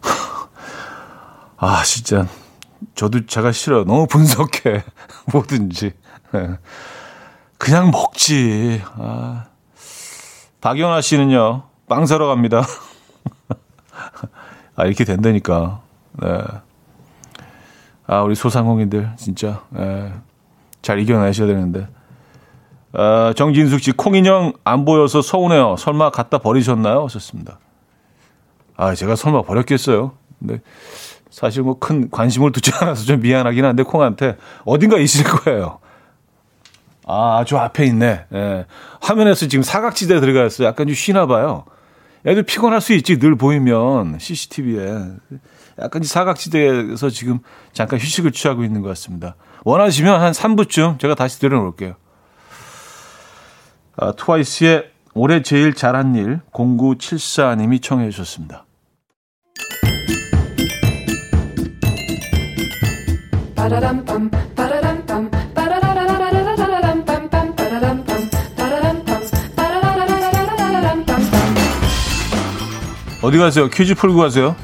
아, 1.58 1.84
진짜. 1.84 2.28
저도 2.96 3.26
제가 3.26 3.52
싫어요. 3.52 3.86
너무 3.86 4.08
분석해. 4.08 4.84
뭐든지. 5.32 5.94
네. 6.34 6.58
그냥 7.58 7.92
먹지. 7.92 8.82
아. 8.98 9.46
박연아 10.62 11.02
씨는요, 11.02 11.64
빵 11.90 12.06
사러 12.06 12.28
갑니다. 12.28 12.64
아, 14.82 14.86
이렇게 14.88 15.04
된다니까. 15.04 15.80
네. 16.24 16.42
아, 18.08 18.22
우리 18.24 18.34
소상공인들, 18.34 19.12
진짜, 19.16 19.62
네. 19.70 20.12
잘 20.82 20.98
이겨내셔야 20.98 21.46
되는데. 21.46 21.88
아, 22.94 23.32
정진숙 23.36 23.80
씨, 23.80 23.92
콩인형 23.92 24.54
안 24.64 24.84
보여서 24.84 25.22
서운해요. 25.22 25.76
설마 25.78 26.10
갖다 26.10 26.40
버리셨나요? 26.40 27.04
하셨습니다. 27.04 27.60
아, 28.76 28.96
제가 28.96 29.16
설마 29.16 29.44
버렸겠어요? 29.44 30.14
근데 30.40 30.62
사실 31.30 31.62
뭐 31.62 31.76
큰 31.76 32.10
관심을 32.10 32.52
두지 32.52 32.72
않아서 32.82 33.06
좀 33.06 33.22
미안하긴 33.22 33.64
한데, 33.64 33.84
콩한테 33.84 34.38
어딘가 34.66 34.98
있을 34.98 35.26
거예요. 35.26 35.78
아, 37.06 37.44
저 37.46 37.58
앞에 37.58 37.86
있네. 37.86 38.26
예. 38.34 38.66
화면에서 39.00 39.48
지금 39.48 39.62
사각지대에 39.62 40.20
들어가 40.20 40.44
있어요. 40.48 40.68
약간 40.68 40.88
좀 40.88 40.96
쉬나 40.96 41.28
봐요. 41.28 41.66
애들 42.26 42.44
피곤할 42.44 42.82
수 42.82 42.94
있지 42.94 43.18
늘 43.18 43.36
보이면 43.36 44.20
CCTV에 44.20 44.88
약간 45.80 46.04
사각지대에서 46.04 47.10
지금 47.10 47.40
잠깐 47.74 48.00
휴식을 48.00 48.32
취하고 48.32 48.64
있는 48.64 48.82
것 48.82 48.90
같습니다. 48.90 49.36
원하시면 49.64 50.22
한 50.22 50.32
3부쯤 50.32 51.00
제가 51.00 51.16
다시 51.16 51.40
들어놓을게요. 51.40 51.96
아, 53.98 54.12
트와이스의 54.14 54.90
올해 55.14 55.42
제일 55.42 55.74
잘한 55.74 56.16
일 56.16 56.40
0974님이 56.52 57.82
청해 57.82 58.10
주셨습니다. 58.10 58.66
어디 73.22 73.38
가세요? 73.38 73.70
퀴즈 73.70 73.94
풀고 73.94 74.18
가세요. 74.18 74.56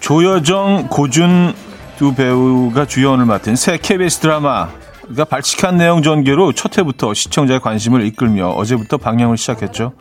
조여정, 0.00 0.86
고준 0.88 1.52
두 1.98 2.14
배우가 2.14 2.86
주연을 2.86 3.24
맡은 3.24 3.56
새 3.56 3.76
KBS 3.76 4.20
드라마 4.20 4.68
가 5.16 5.24
발칙한 5.24 5.76
내용 5.76 6.02
전개로 6.02 6.52
첫 6.52 6.78
회부터 6.78 7.12
시청자의 7.12 7.60
관심을 7.60 8.04
이끌며 8.06 8.48
어제부터 8.50 8.96
방영을 8.98 9.36
시작했죠. 9.36 9.92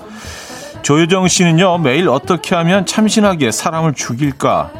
조여정 0.82 1.28
씨는요 1.28 1.80
매일 1.80 2.10
어떻게 2.10 2.56
하면 2.56 2.86
참신하게 2.86 3.52
사람을 3.52 3.94
죽일까 3.94 4.72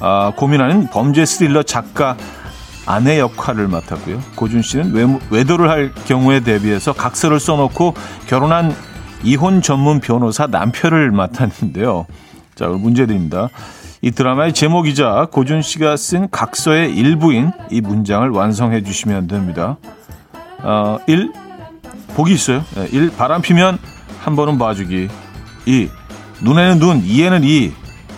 아, 0.00 0.32
고민하는 0.36 0.88
범죄 0.90 1.24
스릴러 1.24 1.62
작가 1.62 2.16
아내 2.86 3.18
역할을 3.18 3.68
맡았고요. 3.68 4.20
고준 4.36 4.62
씨는 4.62 4.92
외, 4.92 5.04
외도를 5.30 5.68
할 5.68 5.92
경우에 6.06 6.40
대비해서 6.40 6.92
각서를 6.92 7.40
써놓고 7.40 7.94
결혼한 8.28 8.74
이혼 9.24 9.60
전문 9.60 10.00
변호사 10.00 10.46
남편을 10.46 11.10
맡았는데요. 11.10 12.06
자, 12.54 12.68
문제 12.68 13.06
드립니다. 13.06 13.48
이 14.02 14.12
드라마의 14.12 14.52
제목이자 14.52 15.28
고준 15.32 15.62
씨가 15.62 15.96
쓴 15.96 16.28
각서의 16.30 16.94
일부인 16.94 17.50
이 17.70 17.80
문장을 17.80 18.28
완성해 18.30 18.82
주시면 18.82 19.26
됩니다. 19.26 19.78
어, 20.58 20.98
1. 21.06 21.32
복이 22.14 22.32
있어요. 22.32 22.62
1. 22.92 23.10
바람 23.16 23.42
피면 23.42 23.78
한 24.20 24.36
번은 24.36 24.58
봐주기. 24.58 25.08
2. 25.66 25.88
눈에는 26.42 26.78
눈, 26.78 27.02
이에는 27.04 27.42
이. 27.42 27.72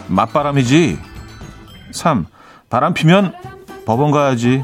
맞바람이지. 0.09 0.99
3. 1.93 2.27
바람 2.69 2.93
피면 2.93 3.33
법원 3.89 4.11
가야지. 4.11 4.63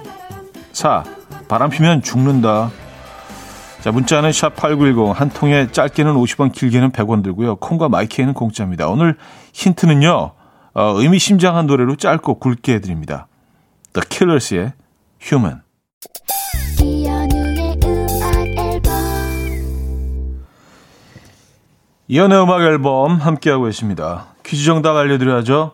4. 0.73 1.03
바람 1.49 1.71
피면 1.71 2.03
죽는다. 2.03 2.71
자, 3.81 3.91
문자는 3.91 4.29
샵8910. 4.29 5.15
한 5.15 5.31
통에 5.31 5.73
짧게는 5.73 6.13
50원, 6.13 6.53
길게는 6.53 6.93
100원 6.93 7.23
들고요. 7.23 7.57
콩과 7.57 7.89
마이크에는 7.89 8.35
공짜입니다. 8.35 8.87
오늘 8.89 9.17
힌트는요. 9.55 10.33
어, 10.75 10.83
의미심장한 11.01 11.67
노래로 11.67 11.97
짧고 11.97 12.39
굵게 12.39 12.75
해드립니다. 12.75 13.27
The 13.95 14.07
Killers의 14.11 14.73
Human. 15.23 15.63
이연의 22.09 22.43
음악 22.43 22.61
앨범 22.61 23.17
함께하고 23.17 23.65
계십니다. 23.65 24.35
퀴즈 24.45 24.67
정답 24.67 24.97
알려드려야죠. 24.97 25.73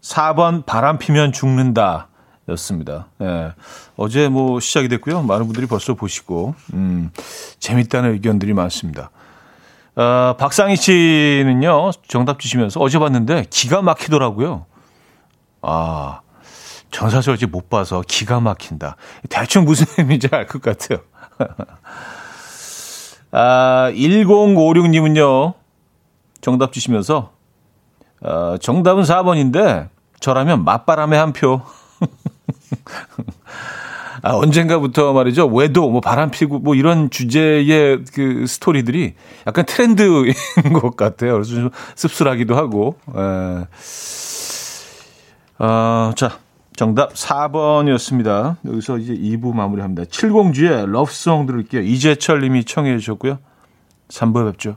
4번 0.00 0.64
바람 0.64 0.96
피면 0.96 1.32
죽는다 1.32 2.08
였습니다. 2.48 3.06
예. 3.22 3.52
어제 3.96 4.28
뭐 4.28 4.60
시작이 4.60 4.88
됐고요. 4.88 5.22
많은 5.22 5.46
분들이 5.46 5.66
벌써 5.66 5.94
보시고, 5.94 6.54
음, 6.74 7.10
재밌다는 7.58 8.12
의견들이 8.12 8.52
많습니다. 8.52 9.10
어, 9.96 10.34
박상희 10.38 10.76
씨는요, 10.76 11.92
정답 12.08 12.40
주시면서 12.40 12.80
어제 12.80 12.98
봤는데 12.98 13.46
기가 13.48 13.80
막히더라고요. 13.80 14.66
아, 15.62 16.20
전 16.90 17.10
사실 17.10 17.30
어제 17.32 17.46
못 17.46 17.70
봐서 17.70 18.02
기가 18.06 18.40
막힌다. 18.40 18.96
대충 19.30 19.64
무슨 19.64 19.86
의미인지 19.98 20.28
알 20.30 20.46
것 20.46 20.60
같아요. 20.60 20.98
아, 23.32 23.90
1056님은요, 23.94 25.54
정답 26.40 26.72
주시면서, 26.72 27.32
어, 28.20 28.56
정답은 28.60 29.02
4번인데, 29.02 29.88
저라면 30.20 30.64
맞바람에 30.64 31.16
한 31.16 31.32
표. 31.32 31.62
아, 34.22 34.32
언젠가부터 34.36 35.12
말이죠. 35.12 35.46
외도, 35.48 35.90
뭐 35.90 36.00
바람 36.00 36.30
피고 36.30 36.58
뭐 36.58 36.74
이런 36.74 37.10
주제의 37.10 38.04
그 38.14 38.46
스토리들이 38.46 39.14
약간 39.46 39.66
트렌드인 39.66 40.32
것 40.80 40.96
같아요. 40.96 41.34
그래서 41.34 41.50
좀 41.54 41.70
씁쓸하기도 41.94 42.56
하고. 42.56 42.96
에. 43.14 43.66
어, 45.58 46.12
자, 46.16 46.38
정답 46.74 47.12
4번이었습니다. 47.12 48.56
여기서 48.66 48.98
이제 48.98 49.14
2부 49.14 49.54
마무리합니다. 49.54 50.06
칠공주의 50.06 50.86
러브송 50.90 51.46
들을게요. 51.46 51.82
이재철 51.82 52.40
님이 52.40 52.64
청해 52.64 52.96
주셨고요. 52.98 53.38
3부에 54.08 54.50
뵙죠. 54.52 54.76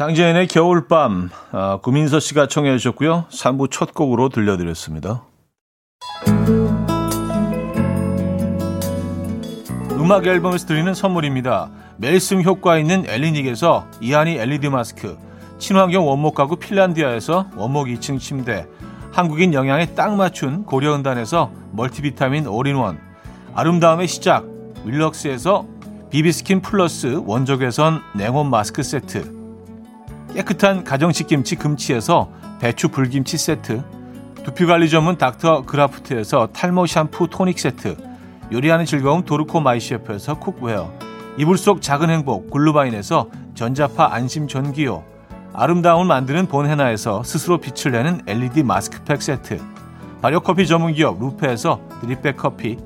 장재현의 0.00 0.46
겨울밤 0.46 1.28
아, 1.52 1.76
구민서 1.82 2.20
씨가 2.20 2.48
청해 2.48 2.78
주셨고요 2.78 3.26
3부 3.28 3.70
첫 3.70 3.92
곡으로 3.92 4.30
들려드렸습니다 4.30 5.24
음악 9.98 10.26
앨범에서 10.26 10.66
드리는 10.66 10.94
선물입니다. 10.94 11.70
멜승 11.98 12.42
효과 12.44 12.78
있는 12.78 13.04
엘리닉에서 13.06 13.86
이하니 14.00 14.38
LED 14.38 14.70
마스크, 14.70 15.18
친환경 15.58 16.08
원목 16.08 16.34
가구 16.34 16.56
핀란디아에서 16.56 17.50
원목 17.54 17.88
2층 17.88 18.18
침대, 18.18 18.66
한국인 19.12 19.52
영양에 19.52 19.94
딱 19.94 20.16
맞춘 20.16 20.64
고려은단에서 20.64 21.52
멀티비타민 21.72 22.46
올인원, 22.46 22.98
아름다움의 23.54 24.08
시작 24.08 24.46
윌럭스에서 24.86 25.66
비비스킨 26.08 26.62
플러스 26.62 27.20
원적외선 27.22 28.00
냉온 28.16 28.48
마스크 28.48 28.82
세트, 28.82 29.39
깨끗한 30.34 30.84
가정식 30.84 31.26
김치 31.26 31.56
금치에서 31.56 32.30
배추 32.60 32.88
불김치 32.88 33.36
세트, 33.36 33.82
두피관리 34.44 34.88
전문 34.88 35.18
닥터 35.18 35.62
그라프트에서 35.62 36.48
탈모 36.52 36.86
샴푸 36.86 37.28
토닉 37.28 37.58
세트 37.58 37.96
요리하는 38.52 38.84
즐거움 38.84 39.24
도르코 39.24 39.60
마이셰프에서 39.60 40.38
cookware 40.38 40.92
이불 41.36 41.58
속 41.58 41.82
작은 41.82 42.10
행복 42.10 42.50
글루바인에서 42.50 43.28
전자파 43.54 44.12
안심 44.12 44.48
전기요 44.48 45.04
아름다움을 45.52 46.06
만드는 46.06 46.46
본헤나에서 46.46 47.22
스스로 47.22 47.58
빛을 47.58 47.92
내는 47.92 48.22
LED 48.26 48.62
마스크팩 48.62 49.22
세트 49.22 49.60
발효커피 50.22 50.66
전문기업 50.66 51.20
루페에서 51.20 51.80
드립백 52.00 52.36
커피 52.36 52.78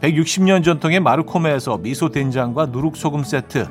160년 0.00 0.64
전통의 0.64 1.00
마르코메에서 1.00 1.78
미소 1.78 2.10
된장과 2.10 2.66
누룩소금 2.66 3.22
세트 3.24 3.68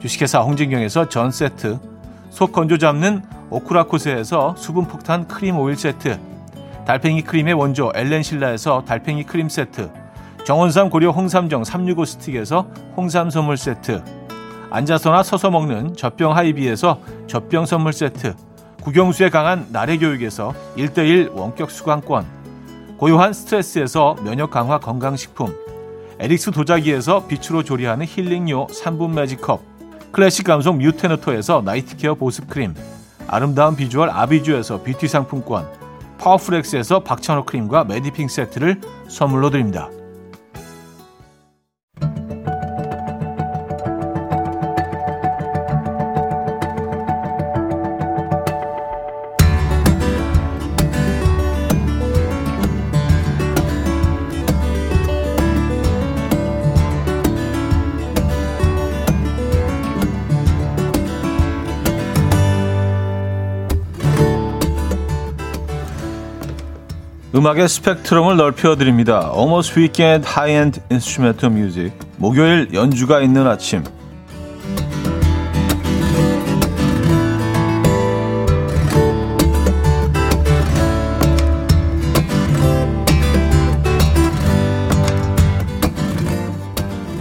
주식회사 0.00 0.40
홍진경에서 0.40 1.08
전 1.08 1.30
세트 1.30 1.93
속 2.34 2.50
건조 2.50 2.78
잡는 2.78 3.22
오크라코스에서 3.48 4.56
수분 4.58 4.88
폭탄 4.88 5.28
크림 5.28 5.56
오일 5.56 5.76
세트 5.76 6.18
달팽이 6.84 7.22
크림의 7.22 7.54
원조 7.54 7.92
엘렌실라에서 7.94 8.82
달팽이 8.84 9.22
크림 9.22 9.48
세트 9.48 9.88
정원삼 10.44 10.90
고려 10.90 11.12
홍삼정 11.12 11.62
365 11.62 12.04
스틱에서 12.04 12.66
홍삼 12.96 13.30
선물 13.30 13.56
세트 13.56 14.02
앉아서나 14.68 15.22
서서 15.22 15.52
먹는 15.52 15.94
젖병 15.94 16.36
하이비에서 16.36 16.98
젖병 17.28 17.66
선물 17.66 17.92
세트 17.92 18.34
국영수에 18.82 19.30
강한 19.30 19.68
나래 19.70 19.96
교육에서 19.96 20.54
1대1 20.76 21.36
원격 21.36 21.70
수강권 21.70 22.26
고요한 22.96 23.32
스트레스에서 23.32 24.16
면역 24.24 24.50
강화 24.50 24.80
건강식품 24.80 25.54
에릭스 26.18 26.50
도자기에서 26.50 27.28
빛으로 27.28 27.62
조리하는 27.62 28.04
힐링요 28.06 28.66
3분 28.66 29.14
매직컵 29.14 29.73
클래식 30.14 30.46
감성 30.46 30.78
뮤테너토에서 30.78 31.62
night 31.64 31.92
care 31.92 32.14
보습크림 32.14 32.72
아름다운 33.26 33.74
비주얼 33.74 34.10
아비주에서 34.10 34.84
뷰티 34.84 35.08
상품권 35.08 35.66
파워풀엑스에서 36.18 37.00
박찬호 37.00 37.44
크림과 37.44 37.82
메디핑 37.82 38.28
세트를 38.28 38.80
선물로 39.08 39.50
드립니다. 39.50 39.90
음악의 67.44 67.68
스펙트럼을 67.68 68.38
넓혀드립니다. 68.38 69.30
Almost 69.36 69.78
Weekend 69.78 70.26
High-End 70.26 70.80
Instrumental 70.90 71.52
Music 71.54 71.94
목요일 72.16 72.70
연주가 72.72 73.20
있는 73.20 73.46
아침 73.46 73.84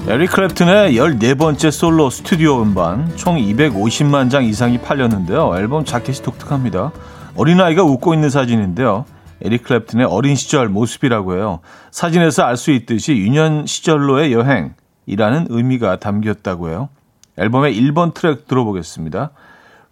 에릭 0.08 0.30
클랩튼의 0.30 0.96
14번째 1.20 1.70
솔로 1.70 2.10
스튜디오 2.10 2.62
음반 2.62 3.14
총 3.18 3.36
250만 3.36 4.32
장 4.32 4.46
이상이 4.46 4.78
팔렸는데요. 4.78 5.58
앨범 5.58 5.84
자켓이 5.84 6.20
독특합니다. 6.20 6.94
어린아이가 7.36 7.84
웃고 7.84 8.14
있는 8.14 8.30
사진인데요. 8.30 9.04
에릭 9.44 9.66
클랩튼의 9.66 10.08
어린 10.10 10.36
시절 10.36 10.70
모습이라고 10.70 11.36
해요. 11.36 11.60
사진에서 11.92 12.44
알 12.44 12.58
수 12.58 12.72
있듯이 12.72 13.14
유년 13.18 13.66
시절로의 13.66 14.32
여행이라는 14.34 15.48
의미가 15.50 16.00
담겼다고 16.00 16.70
해요. 16.70 16.90
앨범의 17.38 17.76
1번 17.82 18.14
트랙 18.14 18.48
들어보겠습니다. 18.48 19.32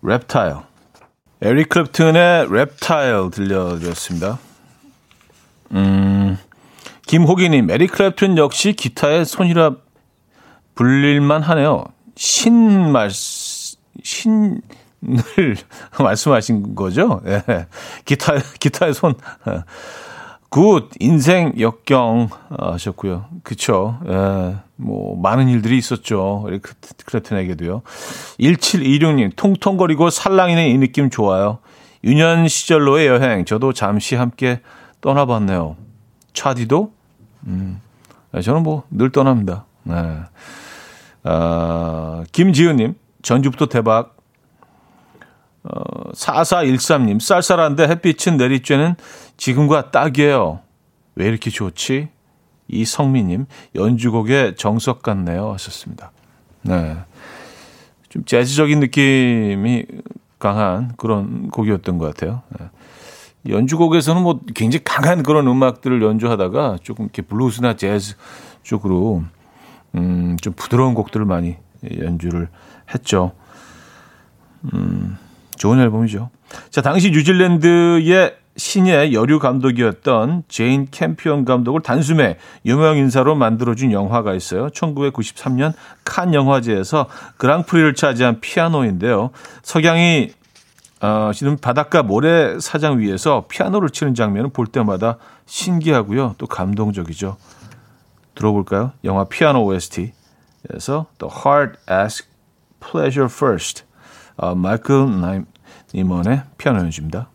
Reptile. 0.03 0.63
에릭 1.41 1.69
클랩튼의 1.69 2.49
Reptile 2.49 3.31
들려드렸습니다. 3.33 4.39
음, 5.73 6.37
김호기님, 7.07 7.69
에릭 7.69 7.91
클랩튼 7.91 8.37
역시 8.37 8.73
기타의 8.73 9.25
손이라 9.25 9.75
불릴만 10.75 11.41
하네요. 11.41 11.83
신 12.15 12.91
말, 12.91 13.09
신, 13.11 14.61
을 15.03 15.55
말씀하신 15.99 16.75
거죠. 16.75 17.21
예. 17.25 17.67
기타, 18.05 18.33
기타의 18.59 18.93
손. 18.93 19.15
굿, 20.49 20.89
인생 20.99 21.53
역경 21.59 22.29
하셨고요. 22.49 23.25
그쵸. 23.43 23.99
예. 24.07 24.57
뭐, 24.75 25.19
많은 25.21 25.47
일들이 25.47 25.77
있었죠. 25.77 26.47
크레튼에게도요. 27.05 27.83
1726님, 28.39 29.35
통통거리고 29.35 30.09
살랑이는 30.09 30.67
이 30.67 30.77
느낌 30.77 31.09
좋아요. 31.09 31.59
유년 32.03 32.47
시절로의 32.47 33.07
여행, 33.07 33.45
저도 33.45 33.73
잠시 33.73 34.15
함께 34.15 34.61
떠나봤네요. 35.01 35.77
차디도? 36.33 36.91
음, 37.47 37.79
예, 38.35 38.41
저는 38.41 38.63
뭐, 38.63 38.83
늘 38.89 39.11
떠납니다. 39.11 39.65
네. 39.83 39.93
아, 41.23 42.23
김지은님, 42.31 42.95
전주부터 43.21 43.67
대박. 43.67 44.17
어, 45.63 46.11
4413님, 46.13 47.19
쌀쌀한데 47.19 47.87
햇빛은 47.87 48.37
내리쬐는 48.37 48.95
지금과 49.37 49.91
딱이에요. 49.91 50.61
왜 51.15 51.27
이렇게 51.27 51.49
좋지? 51.49 52.09
이성미님, 52.67 53.45
연주곡의 53.75 54.55
정석 54.55 55.03
같네요. 55.03 55.51
하셨습니다. 55.53 56.11
네. 56.63 56.97
좀 58.09 58.23
재즈적인 58.25 58.79
느낌이 58.79 59.85
강한 60.39 60.93
그런 60.97 61.49
곡이었던 61.49 61.97
것 61.97 62.05
같아요. 62.07 62.41
네. 62.59 62.67
연주곡에서는 63.49 64.21
뭐 64.21 64.39
굉장히 64.53 64.83
강한 64.83 65.23
그런 65.23 65.47
음악들을 65.47 66.01
연주하다가 66.01 66.77
조금 66.83 67.05
이렇게 67.05 67.21
블루스나 67.21 67.75
재즈 67.75 68.15
쪽으로 68.63 69.23
음, 69.95 70.37
좀 70.41 70.53
부드러운 70.53 70.93
곡들을 70.93 71.25
많이 71.25 71.57
연주를 71.83 72.49
했죠. 72.93 73.31
음, 74.73 75.00
좋은 75.61 75.79
앨범이죠. 75.79 76.31
자, 76.71 76.81
당시 76.81 77.11
뉴질랜드의 77.11 78.35
신예 78.57 79.13
여류 79.13 79.37
감독이었던 79.37 80.43
제인 80.47 80.87
캠피언 80.89 81.45
감독을 81.45 81.81
단숨에 81.81 82.39
유명 82.65 82.97
인사로 82.97 83.35
만들어준 83.35 83.91
영화가 83.91 84.33
있어요. 84.33 84.69
1993년 84.69 85.73
칸 86.03 86.33
영화제에서 86.33 87.07
그랑프리를 87.37 87.93
차지한 87.93 88.39
피아노인데요. 88.41 89.29
석양이 89.61 90.31
어, 90.99 91.29
지금 91.33 91.57
바닷가 91.57 92.01
모래 92.01 92.59
사장 92.59 92.97
위에서 92.97 93.45
피아노를 93.47 93.91
치는 93.91 94.15
장면을 94.15 94.49
볼 94.49 94.65
때마다 94.65 95.17
신기하고요. 95.45 96.35
또 96.39 96.47
감동적이죠. 96.47 97.37
들어볼까요? 98.33 98.93
영화 99.03 99.25
피아노 99.25 99.63
OST에서 99.65 101.05
The 101.19 101.31
Heart 101.31 101.79
Asks 101.87 102.27
Pleasure 102.79 103.29
First. 103.31 103.90
어, 104.41 104.55
마이클 104.55 105.21
나임, 105.21 105.45
니먼의 105.93 106.41
피아노 106.57 106.79
연주입니다. 106.79 107.29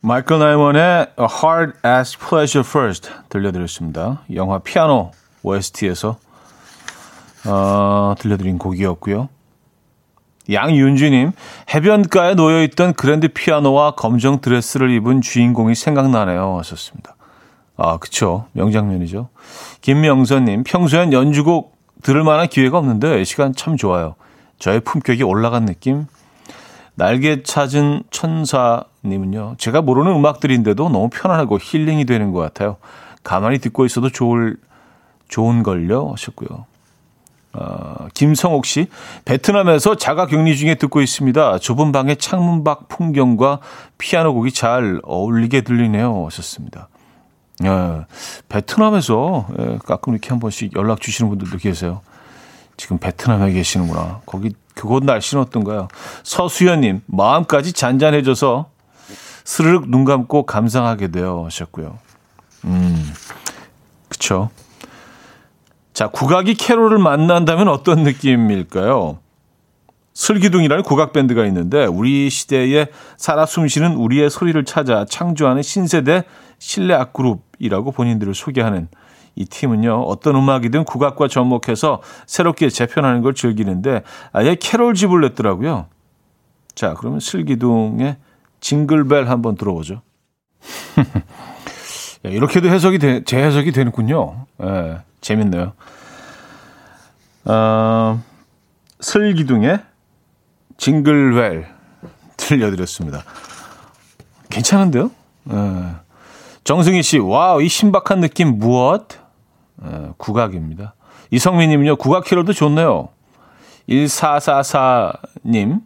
마이클 0.00 0.38
나이먼의 0.38 0.82
A 1.20 1.26
Hard 1.44 1.78
as 1.86 2.16
Pleasure 2.18 2.66
First 2.66 3.10
들려드렸습니다. 3.28 4.22
영화 4.34 4.58
피아노 4.58 5.10
OST에서 5.42 6.16
어, 7.46 8.14
들려드린 8.18 8.56
곡이었고요. 8.56 9.28
양윤주님, 10.50 11.32
해변가에 11.74 12.34
놓여있던 12.34 12.94
그랜드 12.94 13.28
피아노와 13.28 13.90
검정 13.90 14.40
드레스를 14.40 14.90
입은 14.92 15.20
주인공이 15.20 15.74
생각나네요. 15.74 16.56
하셨습니다. 16.60 17.14
아, 17.76 17.98
그쵸. 17.98 18.46
명장면이죠. 18.52 19.28
김명선님, 19.82 20.64
평소엔 20.64 21.12
연주곡 21.12 21.76
들을 22.02 22.24
만한 22.24 22.48
기회가 22.48 22.78
없는데 22.78 23.22
시간 23.24 23.54
참 23.54 23.76
좋아요. 23.76 24.14
저의 24.58 24.80
품격이 24.80 25.22
올라간 25.22 25.66
느낌 25.66 26.06
날개 26.98 27.44
찾은 27.44 28.02
천사님은요, 28.10 29.54
제가 29.58 29.82
모르는 29.82 30.16
음악들인데도 30.16 30.88
너무 30.88 31.08
편안하고 31.08 31.60
힐링이 31.62 32.04
되는 32.06 32.32
것 32.32 32.40
같아요. 32.40 32.76
가만히 33.22 33.58
듣고 33.58 33.86
있어도 33.86 34.10
좋을, 34.10 34.56
좋은 35.28 35.62
걸요. 35.62 36.10
하셨고요. 36.10 36.66
어, 37.52 38.08
김성옥 38.14 38.66
씨, 38.66 38.88
베트남에서 39.24 39.94
자가 39.94 40.26
격리 40.26 40.56
중에 40.56 40.74
듣고 40.74 41.00
있습니다. 41.00 41.58
좁은 41.60 41.92
방의 41.92 42.16
창문 42.16 42.64
밖 42.64 42.88
풍경과 42.88 43.60
피아노 43.96 44.34
곡이 44.34 44.50
잘 44.50 45.00
어울리게 45.04 45.60
들리네요. 45.60 46.26
하셨습니다. 46.26 46.88
예, 47.64 48.06
베트남에서 48.48 49.46
예, 49.60 49.78
가끔 49.84 50.14
이렇게 50.14 50.30
한 50.30 50.40
번씩 50.40 50.74
연락 50.74 51.00
주시는 51.00 51.28
분들도 51.28 51.58
계세요. 51.58 52.00
지금 52.78 52.96
베트남에 52.96 53.52
계시는구나. 53.52 54.22
거기 54.24 54.54
그곳 54.74 55.04
날씨는 55.04 55.42
어떤가요? 55.42 55.88
서수연님, 56.22 57.02
마음까지 57.06 57.74
잔잔해져서 57.74 58.70
스르륵 59.44 59.90
눈 59.90 60.04
감고 60.04 60.46
감상하게 60.46 61.08
되어 61.08 61.44
하셨고요. 61.44 61.98
음, 62.64 63.12
그쵸. 64.08 64.48
자, 65.92 66.06
국악이 66.06 66.54
캐롤을 66.54 66.98
만난다면 66.98 67.68
어떤 67.68 68.04
느낌일까요? 68.04 69.18
슬기둥이라는 70.14 70.84
국악 70.84 71.12
밴드가 71.12 71.44
있는데 71.46 71.84
우리 71.84 72.30
시대에 72.30 72.86
살아 73.16 73.46
숨쉬는 73.46 73.94
우리의 73.94 74.30
소리를 74.30 74.64
찾아 74.64 75.04
창조하는 75.04 75.62
신세대 75.62 76.24
실내 76.58 76.94
악그룹이라고 76.94 77.92
본인들을 77.92 78.34
소개하는 78.34 78.88
이 79.38 79.44
팀은요, 79.44 80.02
어떤 80.02 80.34
음악이든 80.34 80.82
국악과 80.82 81.28
접목해서 81.28 82.02
새롭게 82.26 82.68
재편하는 82.70 83.22
걸 83.22 83.34
즐기는데 83.34 84.02
아예 84.32 84.56
캐롤집을 84.56 85.20
냈더라고요. 85.20 85.86
자, 86.74 86.94
그러면 86.94 87.20
슬기둥의 87.20 88.16
징글벨 88.58 89.30
한번 89.30 89.54
들어보죠. 89.54 90.02
야, 92.26 92.30
이렇게도 92.30 92.68
해석이 92.68 92.98
되, 92.98 93.22
재해석이 93.22 93.70
되는군요. 93.70 94.46
예, 94.60 94.98
재밌네요. 95.20 95.72
어, 97.44 98.20
슬기둥의 98.98 99.78
징글벨 100.78 101.68
들려드렸습니다. 102.36 103.22
괜찮은데요? 104.50 105.12
예. 105.52 105.54
정승희 106.64 107.04
씨, 107.04 107.18
와우, 107.18 107.62
이 107.62 107.68
신박한 107.68 108.20
느낌 108.20 108.58
무엇? 108.58 109.17
어, 109.80 110.14
국악입니다. 110.16 110.94
이성민 111.30 111.70
님은요, 111.70 111.96
국악 111.96 112.24
캐롤도 112.24 112.52
좋네요. 112.52 113.08
1444님, 113.88 115.82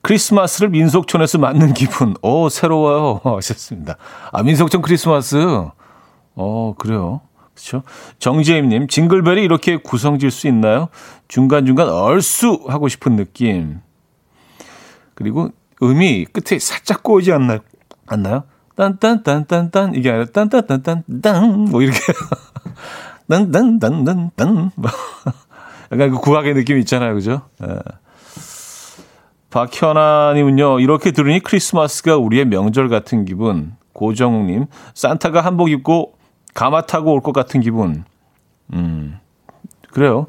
크리스마스를 0.00 0.68
민속촌에서 0.70 1.38
맞는 1.38 1.74
기분. 1.74 2.14
오, 2.22 2.48
새로워요. 2.48 3.20
하셨습니다. 3.36 3.96
아, 4.32 4.42
민속촌 4.42 4.82
크리스마스. 4.82 5.36
어, 6.34 6.74
그래요. 6.78 7.20
그렇죠. 7.54 7.82
정지혜님, 8.18 8.88
징글벨이 8.88 9.42
이렇게 9.42 9.76
구성질 9.76 10.30
수 10.30 10.48
있나요? 10.48 10.88
중간중간 11.28 11.88
얼쑤 11.88 12.64
하고 12.66 12.88
싶은 12.88 13.16
느낌. 13.16 13.80
그리고 15.14 15.50
음이 15.82 16.26
끝에 16.26 16.58
살짝 16.58 17.02
꼬이지 17.02 17.32
않나요? 17.32 17.60
않나요? 18.06 18.44
딴딴딴딴딴 18.76 19.94
이게 19.94 20.10
아니라 20.10 20.26
딴딴딴딴 20.32 21.66
뭐 21.70 21.82
이렇게 21.82 21.98
딴딴딴딴딴 23.28 24.70
뭐 24.76 24.90
약간 25.92 26.10
그 26.10 26.18
국악의 26.18 26.54
느낌 26.54 26.78
있잖아요, 26.78 27.14
그죠? 27.14 27.42
예. 27.62 27.78
박현아님은요 29.50 30.80
이렇게 30.80 31.10
들으니 31.10 31.40
크리스마스가 31.40 32.16
우리의 32.16 32.46
명절 32.46 32.88
같은 32.88 33.24
기분. 33.24 33.74
고정욱님, 33.92 34.66
산타가 34.94 35.42
한복 35.42 35.70
입고 35.70 36.14
가마 36.54 36.86
타고 36.86 37.12
올 37.12 37.20
것 37.20 37.32
같은 37.32 37.60
기분. 37.60 38.04
음, 38.72 39.18
그래요. 39.92 40.26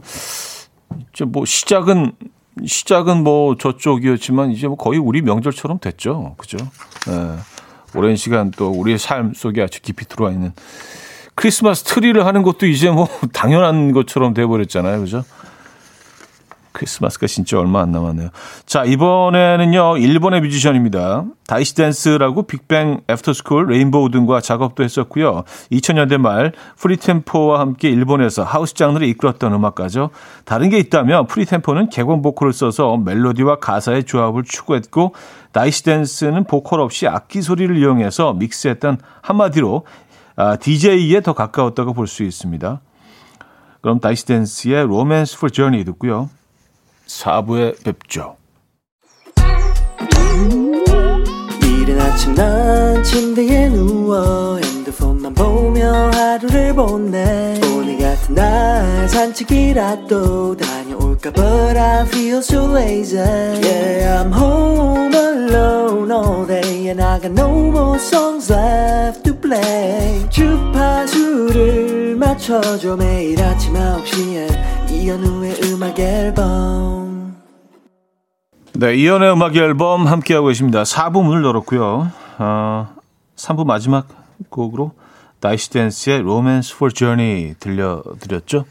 이제 1.14 1.24
뭐 1.24 1.46
시작은 1.46 2.12
시작은 2.66 3.24
뭐 3.24 3.56
저쪽이었지만 3.56 4.52
이제 4.52 4.68
뭐 4.68 4.76
거의 4.76 5.00
우리 5.00 5.22
명절처럼 5.22 5.80
됐죠. 5.80 6.36
그죠? 6.38 6.58
네. 7.08 7.36
오랜 7.96 8.16
시간 8.16 8.52
또 8.52 8.70
우리의 8.70 8.98
삶 9.00 9.34
속에 9.34 9.62
아주 9.62 9.82
깊이 9.82 10.06
들어와 10.06 10.32
있는 10.32 10.52
크리스마스 11.36 11.84
트리를 11.84 12.26
하는 12.26 12.44
것도 12.44 12.68
이제 12.68 12.90
뭐 12.90 13.08
당연한 13.34 13.92
것처럼 13.92 14.34
돼버렸잖아요. 14.34 15.00
그죠? 15.00 15.24
크리스마스가 16.74 17.28
진짜 17.28 17.60
얼마 17.60 17.82
안 17.82 17.92
남았네요. 17.92 18.30
자, 18.66 18.84
이번에는요, 18.84 19.98
일본의 19.98 20.42
뮤지션입니다. 20.42 21.24
다이시 21.48 21.76
댄스라고 21.76 22.44
빅뱅 22.44 23.02
애프터스쿨 23.10 23.68
레인보우 23.68 24.10
등과 24.10 24.42
작업도 24.42 24.84
했었고요. 24.84 25.44
2000년대 25.72 26.18
말 26.18 26.52
프리템포와 26.78 27.60
함께 27.60 27.90
일본에서 27.90 28.44
하우스 28.44 28.74
장르를 28.74 29.08
이끌었던 29.08 29.54
음악가죠. 29.54 30.10
다른 30.46 30.70
게 30.70 30.80
있다면 30.80 31.28
프리템포는 31.28 31.90
객원 31.90 32.22
보컬을 32.22 32.54
써서 32.54 32.98
멜로디와 32.98 33.60
가사의 33.60 34.06
조합을 34.06 34.44
추구했고 34.44 35.14
다이시 35.52 35.84
댄스는 35.84 36.46
보컬 36.46 36.80
없이 36.80 37.08
악기 37.08 37.42
소리를 37.42 37.78
이용해서 37.78 38.34
믹스했던 38.34 38.98
한마디로 39.22 39.86
아, 40.36 40.56
DJ에 40.56 41.22
더 41.22 41.34
가까웠다고 41.34 41.94
볼 41.94 42.08
수 42.08 42.24
있습니다. 42.24 42.82
그럼 43.82 44.00
다이시 44.00 44.26
댄스의 44.26 44.86
Romance 44.88 45.40
for 45.40 45.50
Journey 45.50 45.84
듣고요. 45.86 46.30
4부에 47.08 47.84
뵙죠. 47.84 48.38
이른 51.62 52.00
아침 52.00 52.34
난 52.34 53.04
침대에 53.04 53.68
누워 53.70 54.58
핸드폰만 54.58 55.34
보며 55.34 55.92
하루를 56.14 56.74
보내 56.74 57.60
오늘 57.76 57.98
같은 57.98 58.36
날 58.36 59.10
산책이라도 59.10 60.56
다녀올까 60.56 61.32
But 61.32 61.78
I 61.78 62.06
feel 62.08 62.38
so 62.38 62.72
lazy 62.74 63.18
Yeah 63.20 64.24
I'm 64.24 64.32
home 64.32 65.14
alone 65.14 66.10
all 66.12 66.46
day 66.48 66.88
And 66.90 67.02
I 67.04 67.20
got 67.20 67.32
no 67.34 67.50
more 67.70 68.00
songs 68.00 68.50
left 68.52 69.33
play 69.44 70.30
주파수를 70.30 72.16
맞춰줘 72.16 72.96
매일 72.96 73.42
아침 73.44 73.74
9시에 73.74 74.90
이현우의 74.90 75.56
음악 75.66 76.00
앨범 76.00 77.36
네, 78.74 78.96
이현우의 78.96 79.34
음악 79.34 79.56
앨범 79.56 80.08
함께하고 80.08 80.48
계십니다. 80.48 80.82
4부 80.84 81.24
문을 81.24 81.44
열었고요. 81.44 82.12
어, 82.40 82.96
3부 83.36 83.66
마지막 83.66 84.08
곡으로 84.50 84.94
다이시 85.42 85.70
댄스의 85.70 86.22
Romance 86.22 86.78
for 86.78 86.90
Journey 86.90 87.54
들려드렸죠. 87.60 88.66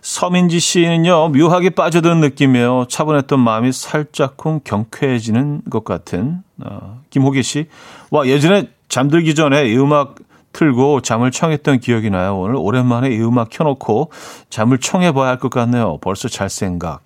서민지 0.00 0.58
씨는요, 0.58 1.28
묘하게 1.28 1.70
빠져드는 1.70 2.20
느낌이에요. 2.20 2.86
차분했던 2.88 3.38
마음이 3.38 3.70
살짝쿵 3.70 4.62
경쾌해지는 4.64 5.62
것 5.70 5.84
같은, 5.84 6.42
어, 6.64 7.00
김호기 7.10 7.42
씨. 7.42 7.68
와, 8.10 8.26
예전에 8.26 8.70
잠들기 8.90 9.34
전에 9.34 9.68
이 9.68 9.76
음악 9.78 10.16
틀고 10.52 11.00
잠을 11.00 11.30
청했던 11.30 11.78
기억이 11.78 12.10
나요. 12.10 12.36
오늘 12.38 12.56
오랜만에 12.56 13.08
이 13.10 13.20
음악 13.22 13.48
켜놓고 13.50 14.10
잠을 14.50 14.78
청해봐야 14.78 15.30
할 15.30 15.38
것 15.38 15.48
같네요. 15.48 15.98
벌써 16.02 16.28
잘 16.28 16.50
생각. 16.50 17.00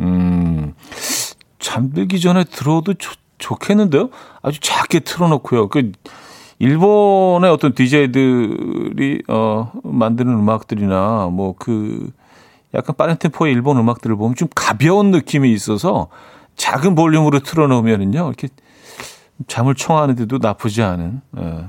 음, 0.00 0.74
잠들기 1.60 2.20
전에 2.20 2.42
들어도 2.44 2.92
좋, 2.94 3.14
좋겠는데요? 3.38 4.10
아주 4.42 4.58
작게 4.60 5.00
틀어놓고요. 5.00 5.68
그, 5.68 5.92
일본의 6.58 7.50
어떤 7.50 7.72
DJ들이, 7.74 9.22
어, 9.28 9.70
만드는 9.84 10.32
음악들이나, 10.32 11.28
뭐, 11.30 11.54
그, 11.56 12.10
약간 12.74 12.96
빠른 12.96 13.16
템포의 13.16 13.52
일본 13.52 13.76
음악들을 13.78 14.16
보면 14.16 14.34
좀 14.34 14.48
가벼운 14.54 15.12
느낌이 15.12 15.52
있어서 15.52 16.08
작은 16.56 16.94
볼륨으로 16.94 17.40
틀어놓으면은요, 17.40 18.26
이렇게 18.26 18.48
잠을 19.46 19.74
청하는데도 19.74 20.38
나쁘지 20.38 20.82
않은, 20.82 21.20
예, 21.38 21.66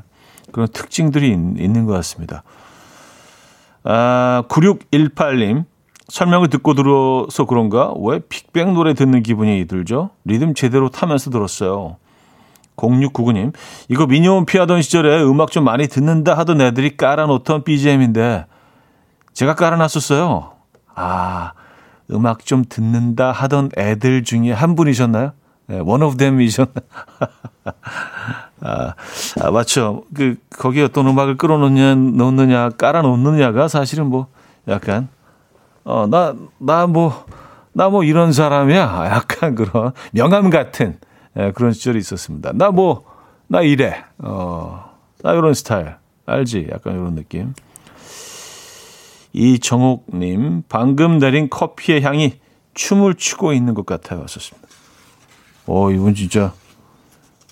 그런 0.52 0.68
특징들이 0.68 1.30
있, 1.30 1.34
있는 1.34 1.86
것 1.86 1.94
같습니다. 1.94 2.44
아, 3.84 4.44
9618님. 4.50 5.66
설명을 6.10 6.48
듣고 6.48 6.74
들어서 6.74 7.46
그런가? 7.46 7.94
왜 8.00 8.20
빅뱅 8.20 8.74
노래 8.74 8.94
듣는 8.94 9.24
기분이 9.24 9.66
들죠? 9.68 10.12
리듬 10.24 10.54
제대로 10.54 10.90
타면서 10.90 11.32
들었어요. 11.32 11.98
0699님, 12.78 13.54
이거 13.90 14.06
미니홈 14.06 14.46
피하던 14.46 14.82
시절에 14.82 15.22
음악 15.24 15.52
좀 15.52 15.66
많이 15.66 15.88
듣는다 15.88 16.38
하던 16.38 16.62
애들이 16.62 16.96
깔아놓던 16.96 17.64
BGM인데, 17.64 18.46
제가 19.34 19.56
깔아놨었어요. 19.56 20.52
아, 20.96 21.52
음악 22.12 22.46
좀 22.46 22.64
듣는다 22.68 23.32
하던 23.32 23.72
애들 23.76 24.24
중에 24.24 24.52
한 24.52 24.76
분이셨나요? 24.76 25.34
네, 25.68 25.80
one 25.80 26.04
of 26.04 26.18
them이셨나? 26.18 26.72
아, 28.62 28.94
아, 29.42 29.52
맞죠. 29.52 30.04
그, 30.16 30.36
거기에 30.58 30.84
어떤 30.84 31.08
음악을 31.08 31.38
끌어놓느냐, 31.38 31.96
놓느냐, 31.96 32.70
깔아놓느냐가 32.70 33.68
사실은 33.68 34.08
뭐, 34.08 34.28
약간, 34.68 35.10
어, 35.84 36.08
나, 36.08 36.34
나 36.58 36.88
뭐, 36.88 37.26
나 37.74 37.90
뭐 37.90 38.04
이런 38.04 38.34
사람이야. 38.34 39.06
약간 39.14 39.54
그런 39.54 39.92
명함 40.12 40.50
같은 40.50 40.98
예, 41.38 41.52
그런 41.52 41.74
시절이 41.74 42.00
있었습니다. 42.00 42.52
나 42.56 42.72
뭐, 42.72 43.06
나 43.48 43.62
이래. 43.62 44.04
어, 44.18 44.96
나 45.22 45.34
이런 45.34 45.54
스타일. 45.54 45.96
알지? 46.26 46.70
약간 46.72 46.94
이런 46.94 47.14
느낌. 47.14 47.54
이정옥님, 49.34 50.64
방금 50.68 51.20
내린 51.20 51.50
커피의 51.50 52.02
향이 52.02 52.40
춤을 52.74 53.14
추고 53.14 53.54
있는 53.54 53.76
것 53.76 53.86
같아요. 53.86 54.22
왔었습니다. 54.22 54.67
어, 55.68 55.92
이분 55.92 56.16
진짜, 56.16 56.54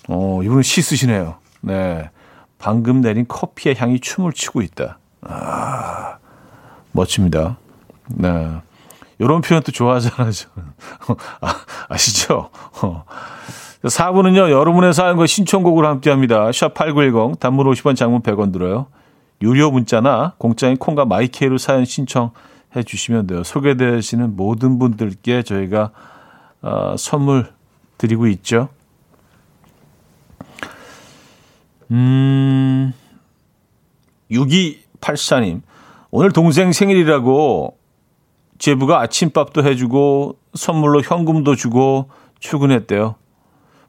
어, 0.08 0.40
이분은 0.42 0.62
시 0.62 0.82
쓰시네요. 0.82 1.36
네. 1.60 2.10
방금 2.58 3.00
내린 3.00 3.26
커피의 3.28 3.76
향이 3.78 4.00
춤을 4.00 4.32
추고 4.32 4.62
있다. 4.62 4.98
아, 5.20 6.16
멋집니다. 6.92 7.58
네. 8.08 8.56
요런 9.20 9.42
표현 9.42 9.62
도 9.62 9.72
좋아하잖아요. 9.72 10.30
아, 11.40 11.54
아시죠? 11.88 12.50
어. 12.82 13.04
4부는요, 13.82 14.50
여러분의 14.50 14.94
사연과 14.94 15.26
신청곡을 15.26 15.84
함께 15.84 16.10
합니다. 16.10 16.48
샵8910, 16.50 17.38
단문 17.38 17.66
50원, 17.66 17.94
장문 17.96 18.22
100원 18.22 18.52
들어요. 18.52 18.86
유료 19.42 19.70
문자나 19.70 20.34
공짜인 20.38 20.76
콩과 20.76 21.04
마이케이로 21.04 21.58
사연 21.58 21.84
신청해 21.84 22.82
주시면 22.84 23.26
돼요. 23.26 23.44
소개되시는 23.44 24.34
모든 24.34 24.78
분들께 24.78 25.42
저희가 25.42 25.90
어, 26.62 26.94
선물 26.98 27.52
드리고 27.98 28.26
있죠. 28.28 28.68
음, 31.90 32.92
6284님. 34.30 35.62
오늘 36.10 36.32
동생 36.32 36.72
생일이라고 36.72 37.78
제부가 38.58 39.00
아침밥도 39.00 39.64
해주고 39.64 40.38
선물로 40.54 41.02
현금도 41.02 41.56
주고 41.56 42.10
출근했대요. 42.40 43.16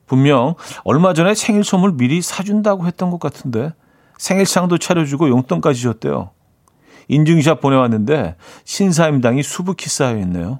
분명 0.05 0.55
얼마 0.83 1.13
전에 1.13 1.35
생일 1.35 1.63
선물 1.63 1.93
미리 1.93 2.21
사준다고 2.21 2.85
했던 2.87 3.09
것 3.09 3.19
같은데 3.19 3.73
생일상도 4.17 4.77
차려주고 4.77 5.29
용돈까지 5.29 5.81
줬대요. 5.81 6.31
인증샷 7.09 7.61
보내왔는데 7.61 8.35
신사임당이 8.65 9.43
수북히 9.43 9.89
쌓여있네요. 9.89 10.59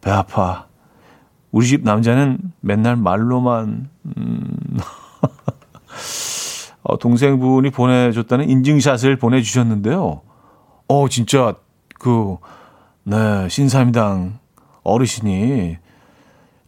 배 0.00 0.10
아파. 0.10 0.69
우리 1.50 1.66
집 1.66 1.82
남자는 1.82 2.38
맨날 2.60 2.96
말로만 2.96 3.90
음... 4.16 4.78
어, 6.82 6.98
동생분이 6.98 7.70
보내줬다는 7.70 8.48
인증샷을 8.48 9.16
보내주셨는데요. 9.16 10.22
어 10.88 11.08
진짜 11.08 11.54
그 11.98 12.36
네, 13.04 13.48
신사임당 13.48 14.38
어르신이 14.82 15.76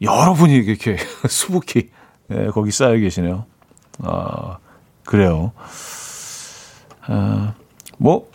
여러분이 0.01 0.55
이렇게 0.55 0.97
수북히 1.28 1.91
네, 2.28 2.47
거기 2.49 2.70
쌓여 2.70 2.97
계시네요. 2.97 3.47
아, 4.03 4.59
그래요. 5.05 5.53
아, 7.07 7.55
뭐, 7.99 8.30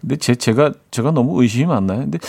근데 0.00 0.16
제, 0.16 0.34
제가, 0.34 0.72
제가 0.90 1.10
너무 1.10 1.42
의심이 1.42 1.66
많나요? 1.66 2.00
근데 2.00 2.18
그 2.18 2.26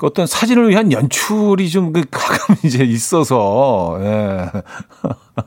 어떤 0.00 0.26
사진을 0.26 0.68
위한 0.68 0.90
연출이 0.92 1.68
좀 1.70 1.92
그 1.92 2.04
가끔 2.10 2.56
이제 2.64 2.82
있어서, 2.84 3.98
예. 4.00 4.50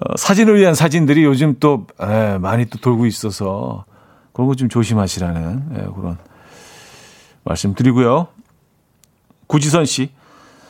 어, 0.00 0.16
사진을 0.16 0.58
위한 0.58 0.74
사진들이 0.74 1.24
요즘 1.24 1.56
또, 1.60 1.86
예, 2.02 2.38
많이 2.38 2.66
또 2.66 2.78
돌고 2.78 3.06
있어서 3.06 3.84
그런 4.32 4.48
거 4.48 4.54
좀 4.54 4.68
조심하시라는, 4.68 5.62
예, 5.74 5.86
그런 5.94 6.16
말씀 7.44 7.74
드리고요. 7.74 8.28
구지선 9.46 9.84
씨, 9.86 10.10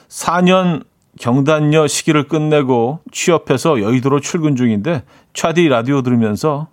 4년 0.08 0.84
경단녀 1.18 1.86
시기를 1.86 2.28
끝내고 2.28 3.00
취업해서 3.10 3.80
여의도로 3.82 4.20
출근 4.20 4.54
중인데 4.56 5.02
차디 5.34 5.66
라디오 5.68 6.02
들으면서 6.02 6.68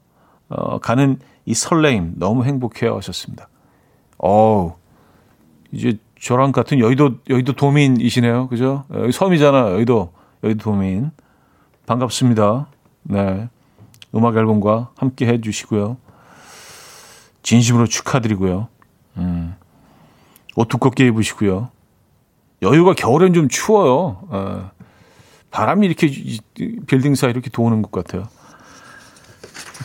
어, 0.50 0.78
가는 0.80 1.20
이 1.46 1.54
설레임 1.56 2.14
너무 2.18 2.46
행복해요 2.46 2.96
하셨습니다. 2.98 3.50
어우 4.20 4.74
이제 5.76 5.98
저랑 6.20 6.54
같은 6.54 6.80
여의도 6.80 7.18
여의도 7.30 7.54
도민이시네요, 7.54 8.48
그죠? 8.48 8.86
여기 8.94 9.12
섬이잖아, 9.12 9.72
여의도 9.72 10.14
여의도 10.44 10.64
도민 10.64 11.12
반갑습니다. 11.86 12.68
네 13.04 13.50
음악 14.16 14.38
앨범과 14.38 14.92
함께 14.96 15.28
해 15.28 15.42
주시고요. 15.42 15.98
진심으로 17.44 17.86
축하드리고요. 17.86 18.70
음, 19.18 19.56
옷 20.56 20.68
두껍게 20.70 21.08
입으시고요. 21.08 21.70
여유가 22.62 22.94
겨울엔 22.94 23.34
좀 23.34 23.50
추워요. 23.50 24.22
어, 24.30 24.72
바람이 25.52 25.86
이렇게 25.86 26.10
빌딩 26.88 27.14
사이 27.16 27.30
이렇게 27.30 27.50
도는 27.50 27.82
것 27.82 27.92
같아요. 27.92 28.28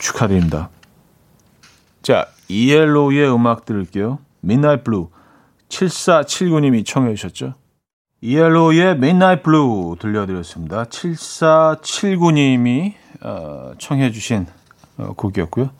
축하드립니다. 0.01 0.70
자, 2.01 2.26
이엘로의 2.49 3.32
음악 3.34 3.64
들을게요. 3.64 4.20
Midnight 4.43 4.84
Blue. 4.84 5.09
7479님이 5.70 6.84
청해 6.84 7.14
주셨죠. 7.14 7.54
이엘로의 8.20 8.90
Midnight 8.90 9.42
Blue 9.42 9.96
들려드렸습니다. 9.98 10.84
7479님이 10.84 12.92
어, 13.22 13.72
청해 13.78 14.12
주신 14.12 14.46
어, 14.98 15.14
곡이었고요. 15.16 15.70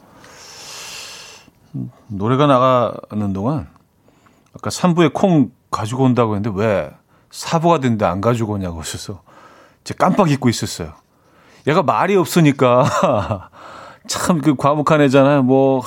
노래가 2.09 2.47
나가는 2.47 3.33
동안 3.33 3.69
아까 4.55 4.71
3부에 4.71 5.13
콩 5.13 5.51
가지고 5.71 6.05
온다고 6.05 6.35
했는데 6.35 6.59
왜 6.59 6.91
4부가 7.31 7.81
됐는데 7.81 8.05
안 8.07 8.21
가지고 8.21 8.55
오냐고 8.55 8.81
하셔서 8.81 9.23
제가 9.85 10.07
깜빡 10.07 10.31
잊고 10.31 10.49
있었어요. 10.49 10.95
얘가 11.67 11.83
말이 11.83 12.17
없으니까 12.17 13.51
참 14.09 14.41
그 14.41 14.55
과묵한 14.57 15.01
애잖아요. 15.03 15.43
뭐 15.43 15.83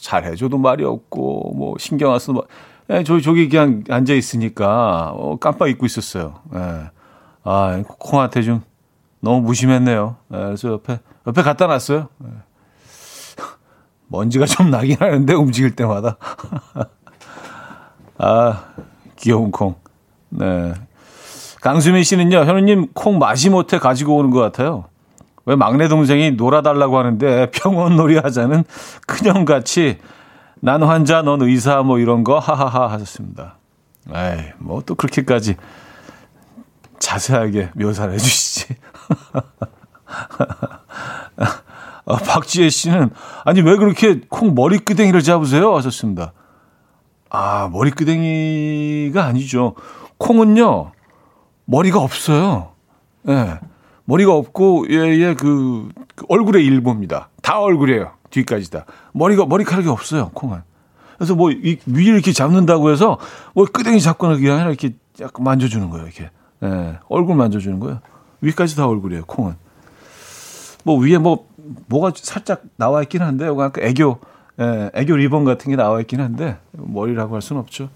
잘해줘도 0.00 0.58
말이 0.58 0.84
없고 0.84 1.52
뭐 1.54 1.74
신경 1.78 2.12
안 2.12 2.18
써도 2.18 2.46
예, 2.90 3.04
저 3.04 3.20
저기 3.20 3.48
그냥 3.48 3.84
앉아 3.88 4.14
있으니까 4.14 5.12
어, 5.14 5.36
깜빡 5.38 5.68
잊고 5.68 5.86
있었어요. 5.86 6.40
예. 6.54 6.90
아 7.44 7.82
콩한테 7.86 8.42
좀 8.42 8.62
너무 9.20 9.40
무심했네요. 9.42 10.16
예, 10.32 10.36
그래서 10.36 10.70
옆에 10.70 10.98
옆에 11.26 11.42
갖다 11.42 11.66
놨어요. 11.66 12.08
예. 12.24 12.28
먼지가 14.08 14.46
좀 14.46 14.70
나긴 14.70 14.96
하는데 14.98 15.34
움직일 15.34 15.76
때마다. 15.76 16.16
아, 18.18 18.64
귀여운 19.16 19.50
콩. 19.50 19.76
네. 20.30 20.74
강수민 21.60 22.02
씨는요, 22.02 22.38
현우님 22.38 22.88
콩 22.94 23.18
마지 23.18 23.50
못해 23.50 23.78
가지고 23.78 24.16
오는 24.16 24.30
것 24.30 24.40
같아요. 24.40 24.84
왜 25.44 25.56
막내 25.56 25.88
동생이 25.88 26.32
놀아달라고 26.32 26.98
하는데 26.98 27.50
평원 27.52 27.96
놀이 27.96 28.18
하자는 28.18 28.64
큰형같이 29.06 29.98
난 30.60 30.82
환자, 30.82 31.22
넌 31.22 31.42
의사 31.42 31.82
뭐 31.82 31.98
이런 31.98 32.24
거 32.24 32.38
하하하 32.38 32.90
하셨습니다. 32.92 33.56
에이, 34.14 34.52
뭐 34.58 34.80
또 34.86 34.94
그렇게까지 34.94 35.56
자세하게 36.98 37.70
묘사를 37.74 38.12
해주시지. 38.14 38.74
아, 42.06 42.16
박지혜 42.26 42.70
씨는 42.70 43.10
아니 43.44 43.60
왜 43.60 43.76
그렇게 43.76 44.20
콩 44.28 44.54
머리끄댕이를 44.54 45.22
잡으세요? 45.22 45.76
하셨습니다. 45.76 46.32
아 47.28 47.68
머리끄댕이가 47.72 49.24
아니죠. 49.24 49.74
콩은요 50.16 50.92
머리가 51.66 52.00
없어요. 52.00 52.72
예. 53.28 53.32
네. 53.34 53.58
머리가 54.06 54.32
없고 54.32 54.86
얘의 54.88 55.20
예, 55.20 55.34
그, 55.34 55.90
그 56.16 56.24
얼굴의 56.30 56.64
일부입니다. 56.64 57.28
다 57.42 57.60
얼굴이에요. 57.60 58.12
뒤까지 58.30 58.70
다. 58.70 58.86
머리가 59.18 59.46
머리카락이 59.46 59.88
없어요. 59.88 60.30
콩은. 60.34 60.62
그래서 61.16 61.34
뭐 61.34 61.50
이 61.50 61.78
위를 61.86 62.14
이렇게 62.14 62.32
잡는다고 62.32 62.90
해서 62.90 63.18
뭐 63.54 63.66
끄댕이 63.66 64.00
잡거나 64.00 64.36
그게 64.36 64.50
아니라 64.50 64.68
이렇게 64.68 64.94
약간 65.20 65.44
만져주는 65.44 65.90
거예요. 65.90 66.06
이렇게. 66.06 66.30
예. 66.62 66.66
네. 66.66 66.98
얼굴 67.08 67.36
만져주는 67.36 67.78
거예요. 67.80 68.00
위까지 68.40 68.76
다 68.76 68.86
얼굴이에요. 68.86 69.24
콩은. 69.26 69.54
뭐 70.84 70.98
위에 70.98 71.18
뭐 71.18 71.48
뭐가 71.88 72.12
살짝 72.14 72.62
나와 72.76 73.02
있긴 73.02 73.22
한데 73.22 73.46
아까 73.46 73.72
애교 73.80 74.18
예, 74.60 74.90
애교 74.94 75.16
리본 75.16 75.44
같은 75.44 75.70
게 75.70 75.76
나와 75.76 76.00
있긴 76.00 76.20
한데 76.20 76.58
머리라고 76.72 77.34
할 77.34 77.42
수는 77.42 77.60
없죠. 77.60 77.90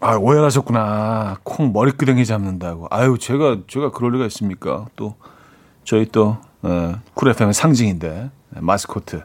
아, 0.00 0.16
오해하셨구나. 0.16 1.38
콩 1.44 1.72
머리끄댕이 1.72 2.26
잡는다고. 2.26 2.88
아유, 2.90 3.16
제가 3.18 3.58
제가 3.68 3.90
그럴 3.90 4.12
리가 4.12 4.26
있습니까? 4.26 4.86
또 4.96 5.14
저희 5.84 6.06
또 6.06 6.36
예, 6.64 6.96
쿨 7.14 7.28
FM의 7.30 7.54
상징인데 7.54 8.30
예, 8.56 8.60
마스코트. 8.60 9.24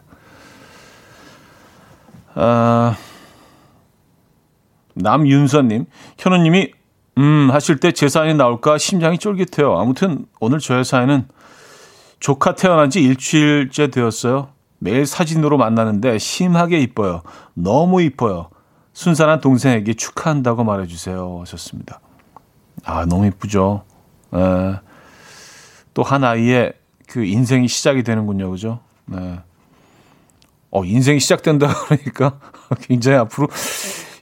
아, 2.36 2.96
남윤서님, 4.96 5.86
현우님이 6.18 6.72
음, 7.18 7.50
하실 7.52 7.80
때 7.80 7.92
제 7.92 8.08
사연이 8.08 8.34
나올까 8.36 8.78
심장이 8.78 9.18
쫄깃해요. 9.18 9.78
아무튼 9.78 10.26
오늘 10.40 10.60
저의 10.60 10.86
사연은 10.86 11.28
조카 12.20 12.56
태어난 12.56 12.90
지 12.90 13.02
일주일째 13.02 13.90
되었어요. 13.90 14.50
매일 14.80 15.06
사진으로 15.06 15.58
만나는데 15.58 16.18
심하게 16.18 16.80
이뻐요. 16.80 17.24
너무 17.54 18.02
이뻐요. 18.02 18.50
순산한 18.94 19.42
동생에게 19.42 19.94
축하한다고 19.94 20.64
말해주세요. 20.64 21.40
하셨습니다. 21.42 22.00
아, 22.86 23.06
너무 23.06 23.26
이쁘죠. 23.28 23.84
예. 24.36 24.80
또한 25.94 26.24
아이의 26.24 26.74
그 27.10 27.26
인생이 27.26 27.68
시작이 27.68 28.04
되는군요. 28.04 28.52
그죠? 28.52 28.80
네. 29.06 29.40
어, 30.70 30.86
인생이 30.86 31.20
시작된다 31.20 31.74
그러니까 31.90 32.40
굉장히 32.82 33.18
앞으로 33.18 33.48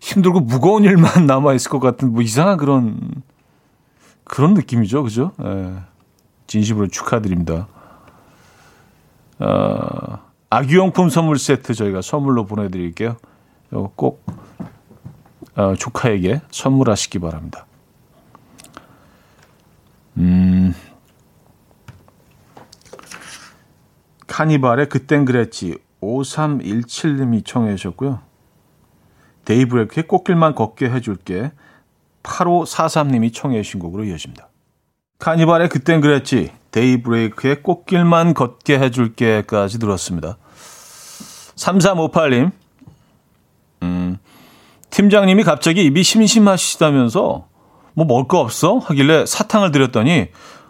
힘들고 0.01 0.39
무거운 0.39 0.85
일만 0.85 1.25
남아 1.27 1.53
있을 1.53 1.69
것 1.69 1.79
같은 1.79 2.13
뭐 2.13 2.21
이상한 2.21 2.57
그런 2.57 3.23
그런 4.23 4.53
느낌이죠, 4.53 5.03
그죠? 5.03 5.33
예. 5.43 5.73
진심으로 6.47 6.87
축하드립니다. 6.87 7.67
어, 9.39 10.19
아기용품 10.49 11.09
선물 11.09 11.37
세트 11.37 11.73
저희가 11.73 12.01
선물로 12.01 12.45
보내드릴게요. 12.45 13.17
이거 13.69 13.91
꼭 13.95 14.25
어, 15.55 15.75
조카에게 15.75 16.41
선물하시기 16.51 17.19
바랍니다. 17.19 17.65
음, 20.17 20.73
카니발의 24.27 24.89
그땐 24.89 25.25
그랬지 25.25 25.77
5317님이 26.01 27.45
청해 27.45 27.75
주셨고요. 27.75 28.19
데이브레이크의 29.45 30.07
꽃길만 30.07 30.55
걷게 30.55 30.89
해줄게 30.89 31.51
8543님이 32.23 33.33
청해 33.33 33.61
주신 33.61 33.79
곡으로 33.79 34.03
이어집니다. 34.03 34.49
카니발의 35.19 35.69
그땐 35.69 36.01
그랬지 36.01 36.51
데이브레이크의 36.71 37.63
꽃길만 37.63 38.33
걷게 38.33 38.77
해줄게까지 38.79 39.79
들었습니다. 39.79 40.37
3358님 41.55 42.51
음, 43.83 44.17
팀장님이 44.89 45.43
갑자기 45.43 45.85
입이 45.85 46.03
심심하시다면서 46.03 47.47
뭐 47.93 48.05
먹을 48.05 48.27
거 48.27 48.39
없어? 48.39 48.77
하길래 48.77 49.25
사탕을 49.25 49.71
드렸더니 49.71 50.27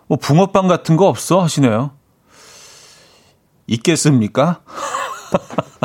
뭐 0.08 0.18
붕어빵 0.18 0.68
같은 0.68 0.96
거 0.96 1.08
없어? 1.08 1.42
하시네요. 1.42 1.97
있겠습니까? 3.68 4.62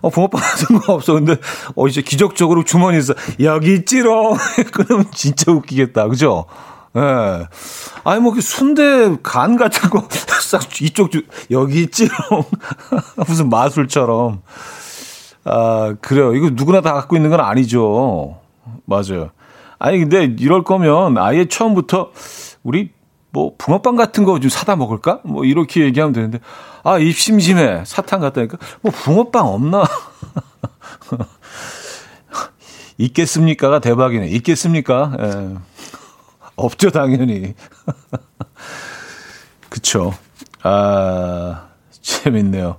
어, 0.00 0.10
붕어빵 0.10 0.40
같은 0.40 0.78
거 0.78 0.94
없어. 0.94 1.14
근데, 1.14 1.36
어, 1.74 1.88
이제 1.88 2.02
기적적으로 2.02 2.64
주머니에서, 2.64 3.14
여기 3.40 3.74
있지롱! 3.74 4.36
그러면 4.72 5.06
진짜 5.12 5.50
웃기겠다. 5.50 6.06
그죠? 6.08 6.46
예. 6.94 7.00
네. 7.00 7.46
아니, 8.04 8.20
뭐, 8.20 8.32
그 8.32 8.40
순대 8.40 9.16
간 9.22 9.56
같은 9.56 9.90
거, 9.90 10.06
싹, 10.42 10.80
이쪽, 10.80 11.10
주, 11.10 11.22
여기 11.50 11.82
있지롱. 11.82 12.44
무슨 13.26 13.48
마술처럼. 13.50 14.42
아, 15.44 15.94
그래요. 16.00 16.34
이거 16.34 16.50
누구나 16.52 16.80
다 16.80 16.92
갖고 16.92 17.16
있는 17.16 17.30
건 17.30 17.40
아니죠. 17.40 18.38
맞아요. 18.84 19.30
아니, 19.78 19.98
근데 19.98 20.34
이럴 20.38 20.64
거면 20.64 21.18
아예 21.18 21.46
처음부터 21.46 22.10
우리 22.62 22.90
뭐 23.30 23.54
붕어빵 23.58 23.96
같은 23.96 24.24
거 24.24 24.38
좀 24.38 24.48
사다 24.50 24.76
먹을까? 24.76 25.20
뭐 25.24 25.44
이렇게 25.44 25.82
얘기하면 25.84 26.12
되는데 26.12 26.40
아, 26.84 26.98
입 26.98 27.12
심심해. 27.16 27.82
사탕 27.84 28.20
갖다니까 28.20 28.56
뭐 28.82 28.92
붕어빵 28.92 29.46
없나? 29.46 29.84
있겠습니까가 32.98 33.80
대박이네. 33.80 34.28
있겠습니까? 34.28 35.12
예. 35.20 35.54
없죠, 36.56 36.90
당연히. 36.90 37.54
그쵸. 39.68 40.12
아, 40.62 41.68
재밌네요. 41.92 42.76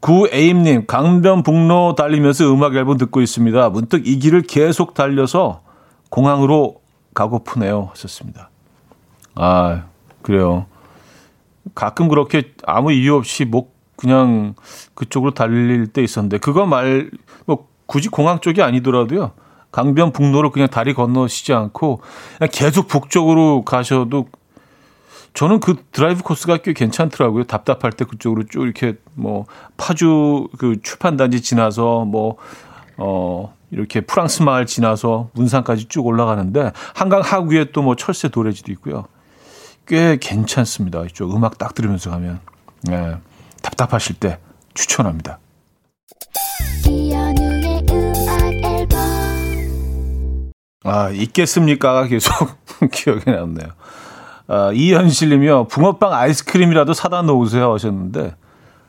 구에임님, 0.00 0.86
강변북로 0.86 1.94
달리면서 1.96 2.52
음악 2.52 2.74
앨범 2.76 2.98
듣고 2.98 3.22
있습니다. 3.22 3.70
문득 3.70 4.06
이 4.06 4.18
길을 4.18 4.42
계속 4.42 4.92
달려서 4.94 5.62
공항으로 6.10 6.82
가고프네요. 7.14 7.88
하셨습니다. 7.92 8.50
아, 9.36 9.84
그래요. 10.22 10.66
가끔 11.74 12.08
그렇게 12.08 12.52
아무 12.66 12.92
이유 12.92 13.14
없이 13.14 13.44
뭐 13.44 13.70
그냥 13.96 14.54
그쪽으로 14.94 15.32
달릴 15.32 15.86
때 15.88 16.02
있었는데 16.02 16.38
그거 16.38 16.66
말, 16.66 17.10
뭐 17.44 17.68
굳이 17.86 18.08
공항 18.08 18.40
쪽이 18.40 18.62
아니더라도요. 18.62 19.32
강변 19.72 20.12
북로를 20.12 20.50
그냥 20.50 20.68
다리 20.68 20.94
건너시지 20.94 21.52
않고 21.52 22.00
그냥 22.38 22.50
계속 22.52 22.88
북쪽으로 22.88 23.62
가셔도 23.64 24.26
저는 25.34 25.60
그 25.60 25.76
드라이브 25.92 26.22
코스가 26.22 26.58
꽤 26.58 26.72
괜찮더라고요. 26.72 27.44
답답할 27.44 27.92
때 27.92 28.06
그쪽으로 28.06 28.44
쭉 28.44 28.62
이렇게 28.64 28.94
뭐 29.14 29.44
파주 29.76 30.48
그 30.58 30.80
출판단지 30.82 31.42
지나서 31.42 32.06
뭐 32.06 32.36
어, 32.96 33.54
이렇게 33.70 34.00
프랑스 34.00 34.42
마을 34.42 34.64
지나서 34.64 35.28
문산까지 35.34 35.86
쭉 35.88 36.06
올라가는데 36.06 36.72
한강 36.94 37.20
하구에 37.20 37.66
또 37.72 37.82
뭐 37.82 37.96
철새 37.96 38.28
도래지도 38.28 38.72
있고요. 38.72 39.04
꽤 39.86 40.16
괜찮습니다. 40.20 41.04
이쪽 41.04 41.34
음악 41.34 41.58
딱 41.58 41.74
들으면서 41.74 42.10
가면 42.10 42.40
네, 42.82 43.16
답답하실 43.62 44.16
때 44.16 44.38
추천합니다. 44.74 45.38
아 50.84 51.10
있겠습니까가 51.10 52.06
계속 52.06 52.32
기억에 52.92 53.22
남네요. 53.26 53.68
아, 54.48 54.70
이현실님이요 54.72 55.66
붕어빵 55.68 56.12
아이스크림이라도 56.12 56.92
사다 56.92 57.22
놓으세요 57.22 57.72
하셨는데 57.74 58.36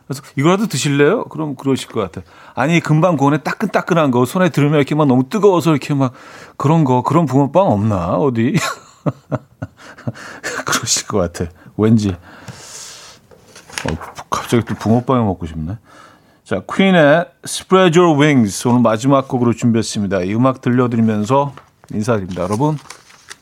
그래서 0.07 0.21
이거라도 0.35 0.67
드실래요? 0.67 1.25
그럼 1.25 1.55
그러실 1.55 1.89
것 1.89 1.99
같아요. 1.99 2.23
아니 2.55 2.79
금방 2.79 3.17
고원에 3.17 3.39
따끈따끈한 3.39 4.11
거 4.11 4.25
손에 4.25 4.49
들으면 4.49 4.77
이렇게 4.77 4.95
막 4.95 5.07
너무 5.07 5.27
뜨거워서 5.29 5.71
이렇게 5.71 5.93
막 5.93 6.13
그런 6.57 6.83
거 6.83 7.01
그런 7.01 7.25
붕어빵 7.25 7.67
없나 7.67 8.13
어디? 8.13 8.55
그러실 10.65 11.07
것 11.07 11.17
같아. 11.17 11.51
왠지 11.77 12.11
어, 12.11 13.97
갑자기 14.29 14.65
또 14.65 14.75
붕어빵을 14.75 15.23
먹고 15.23 15.45
싶네. 15.45 15.77
자, 16.43 16.61
퀸의 16.61 17.25
Spread 17.43 17.99
Your 17.99 18.19
Wings 18.19 18.67
오늘 18.67 18.81
마지막 18.81 19.27
곡으로 19.27 19.53
준비했습니다. 19.53 20.21
이 20.21 20.33
음악 20.33 20.61
들려드리면서 20.61 21.53
인사드립니다. 21.91 22.43
여러분, 22.43 22.77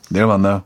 내일 0.09 0.25
만나요. 0.25 0.63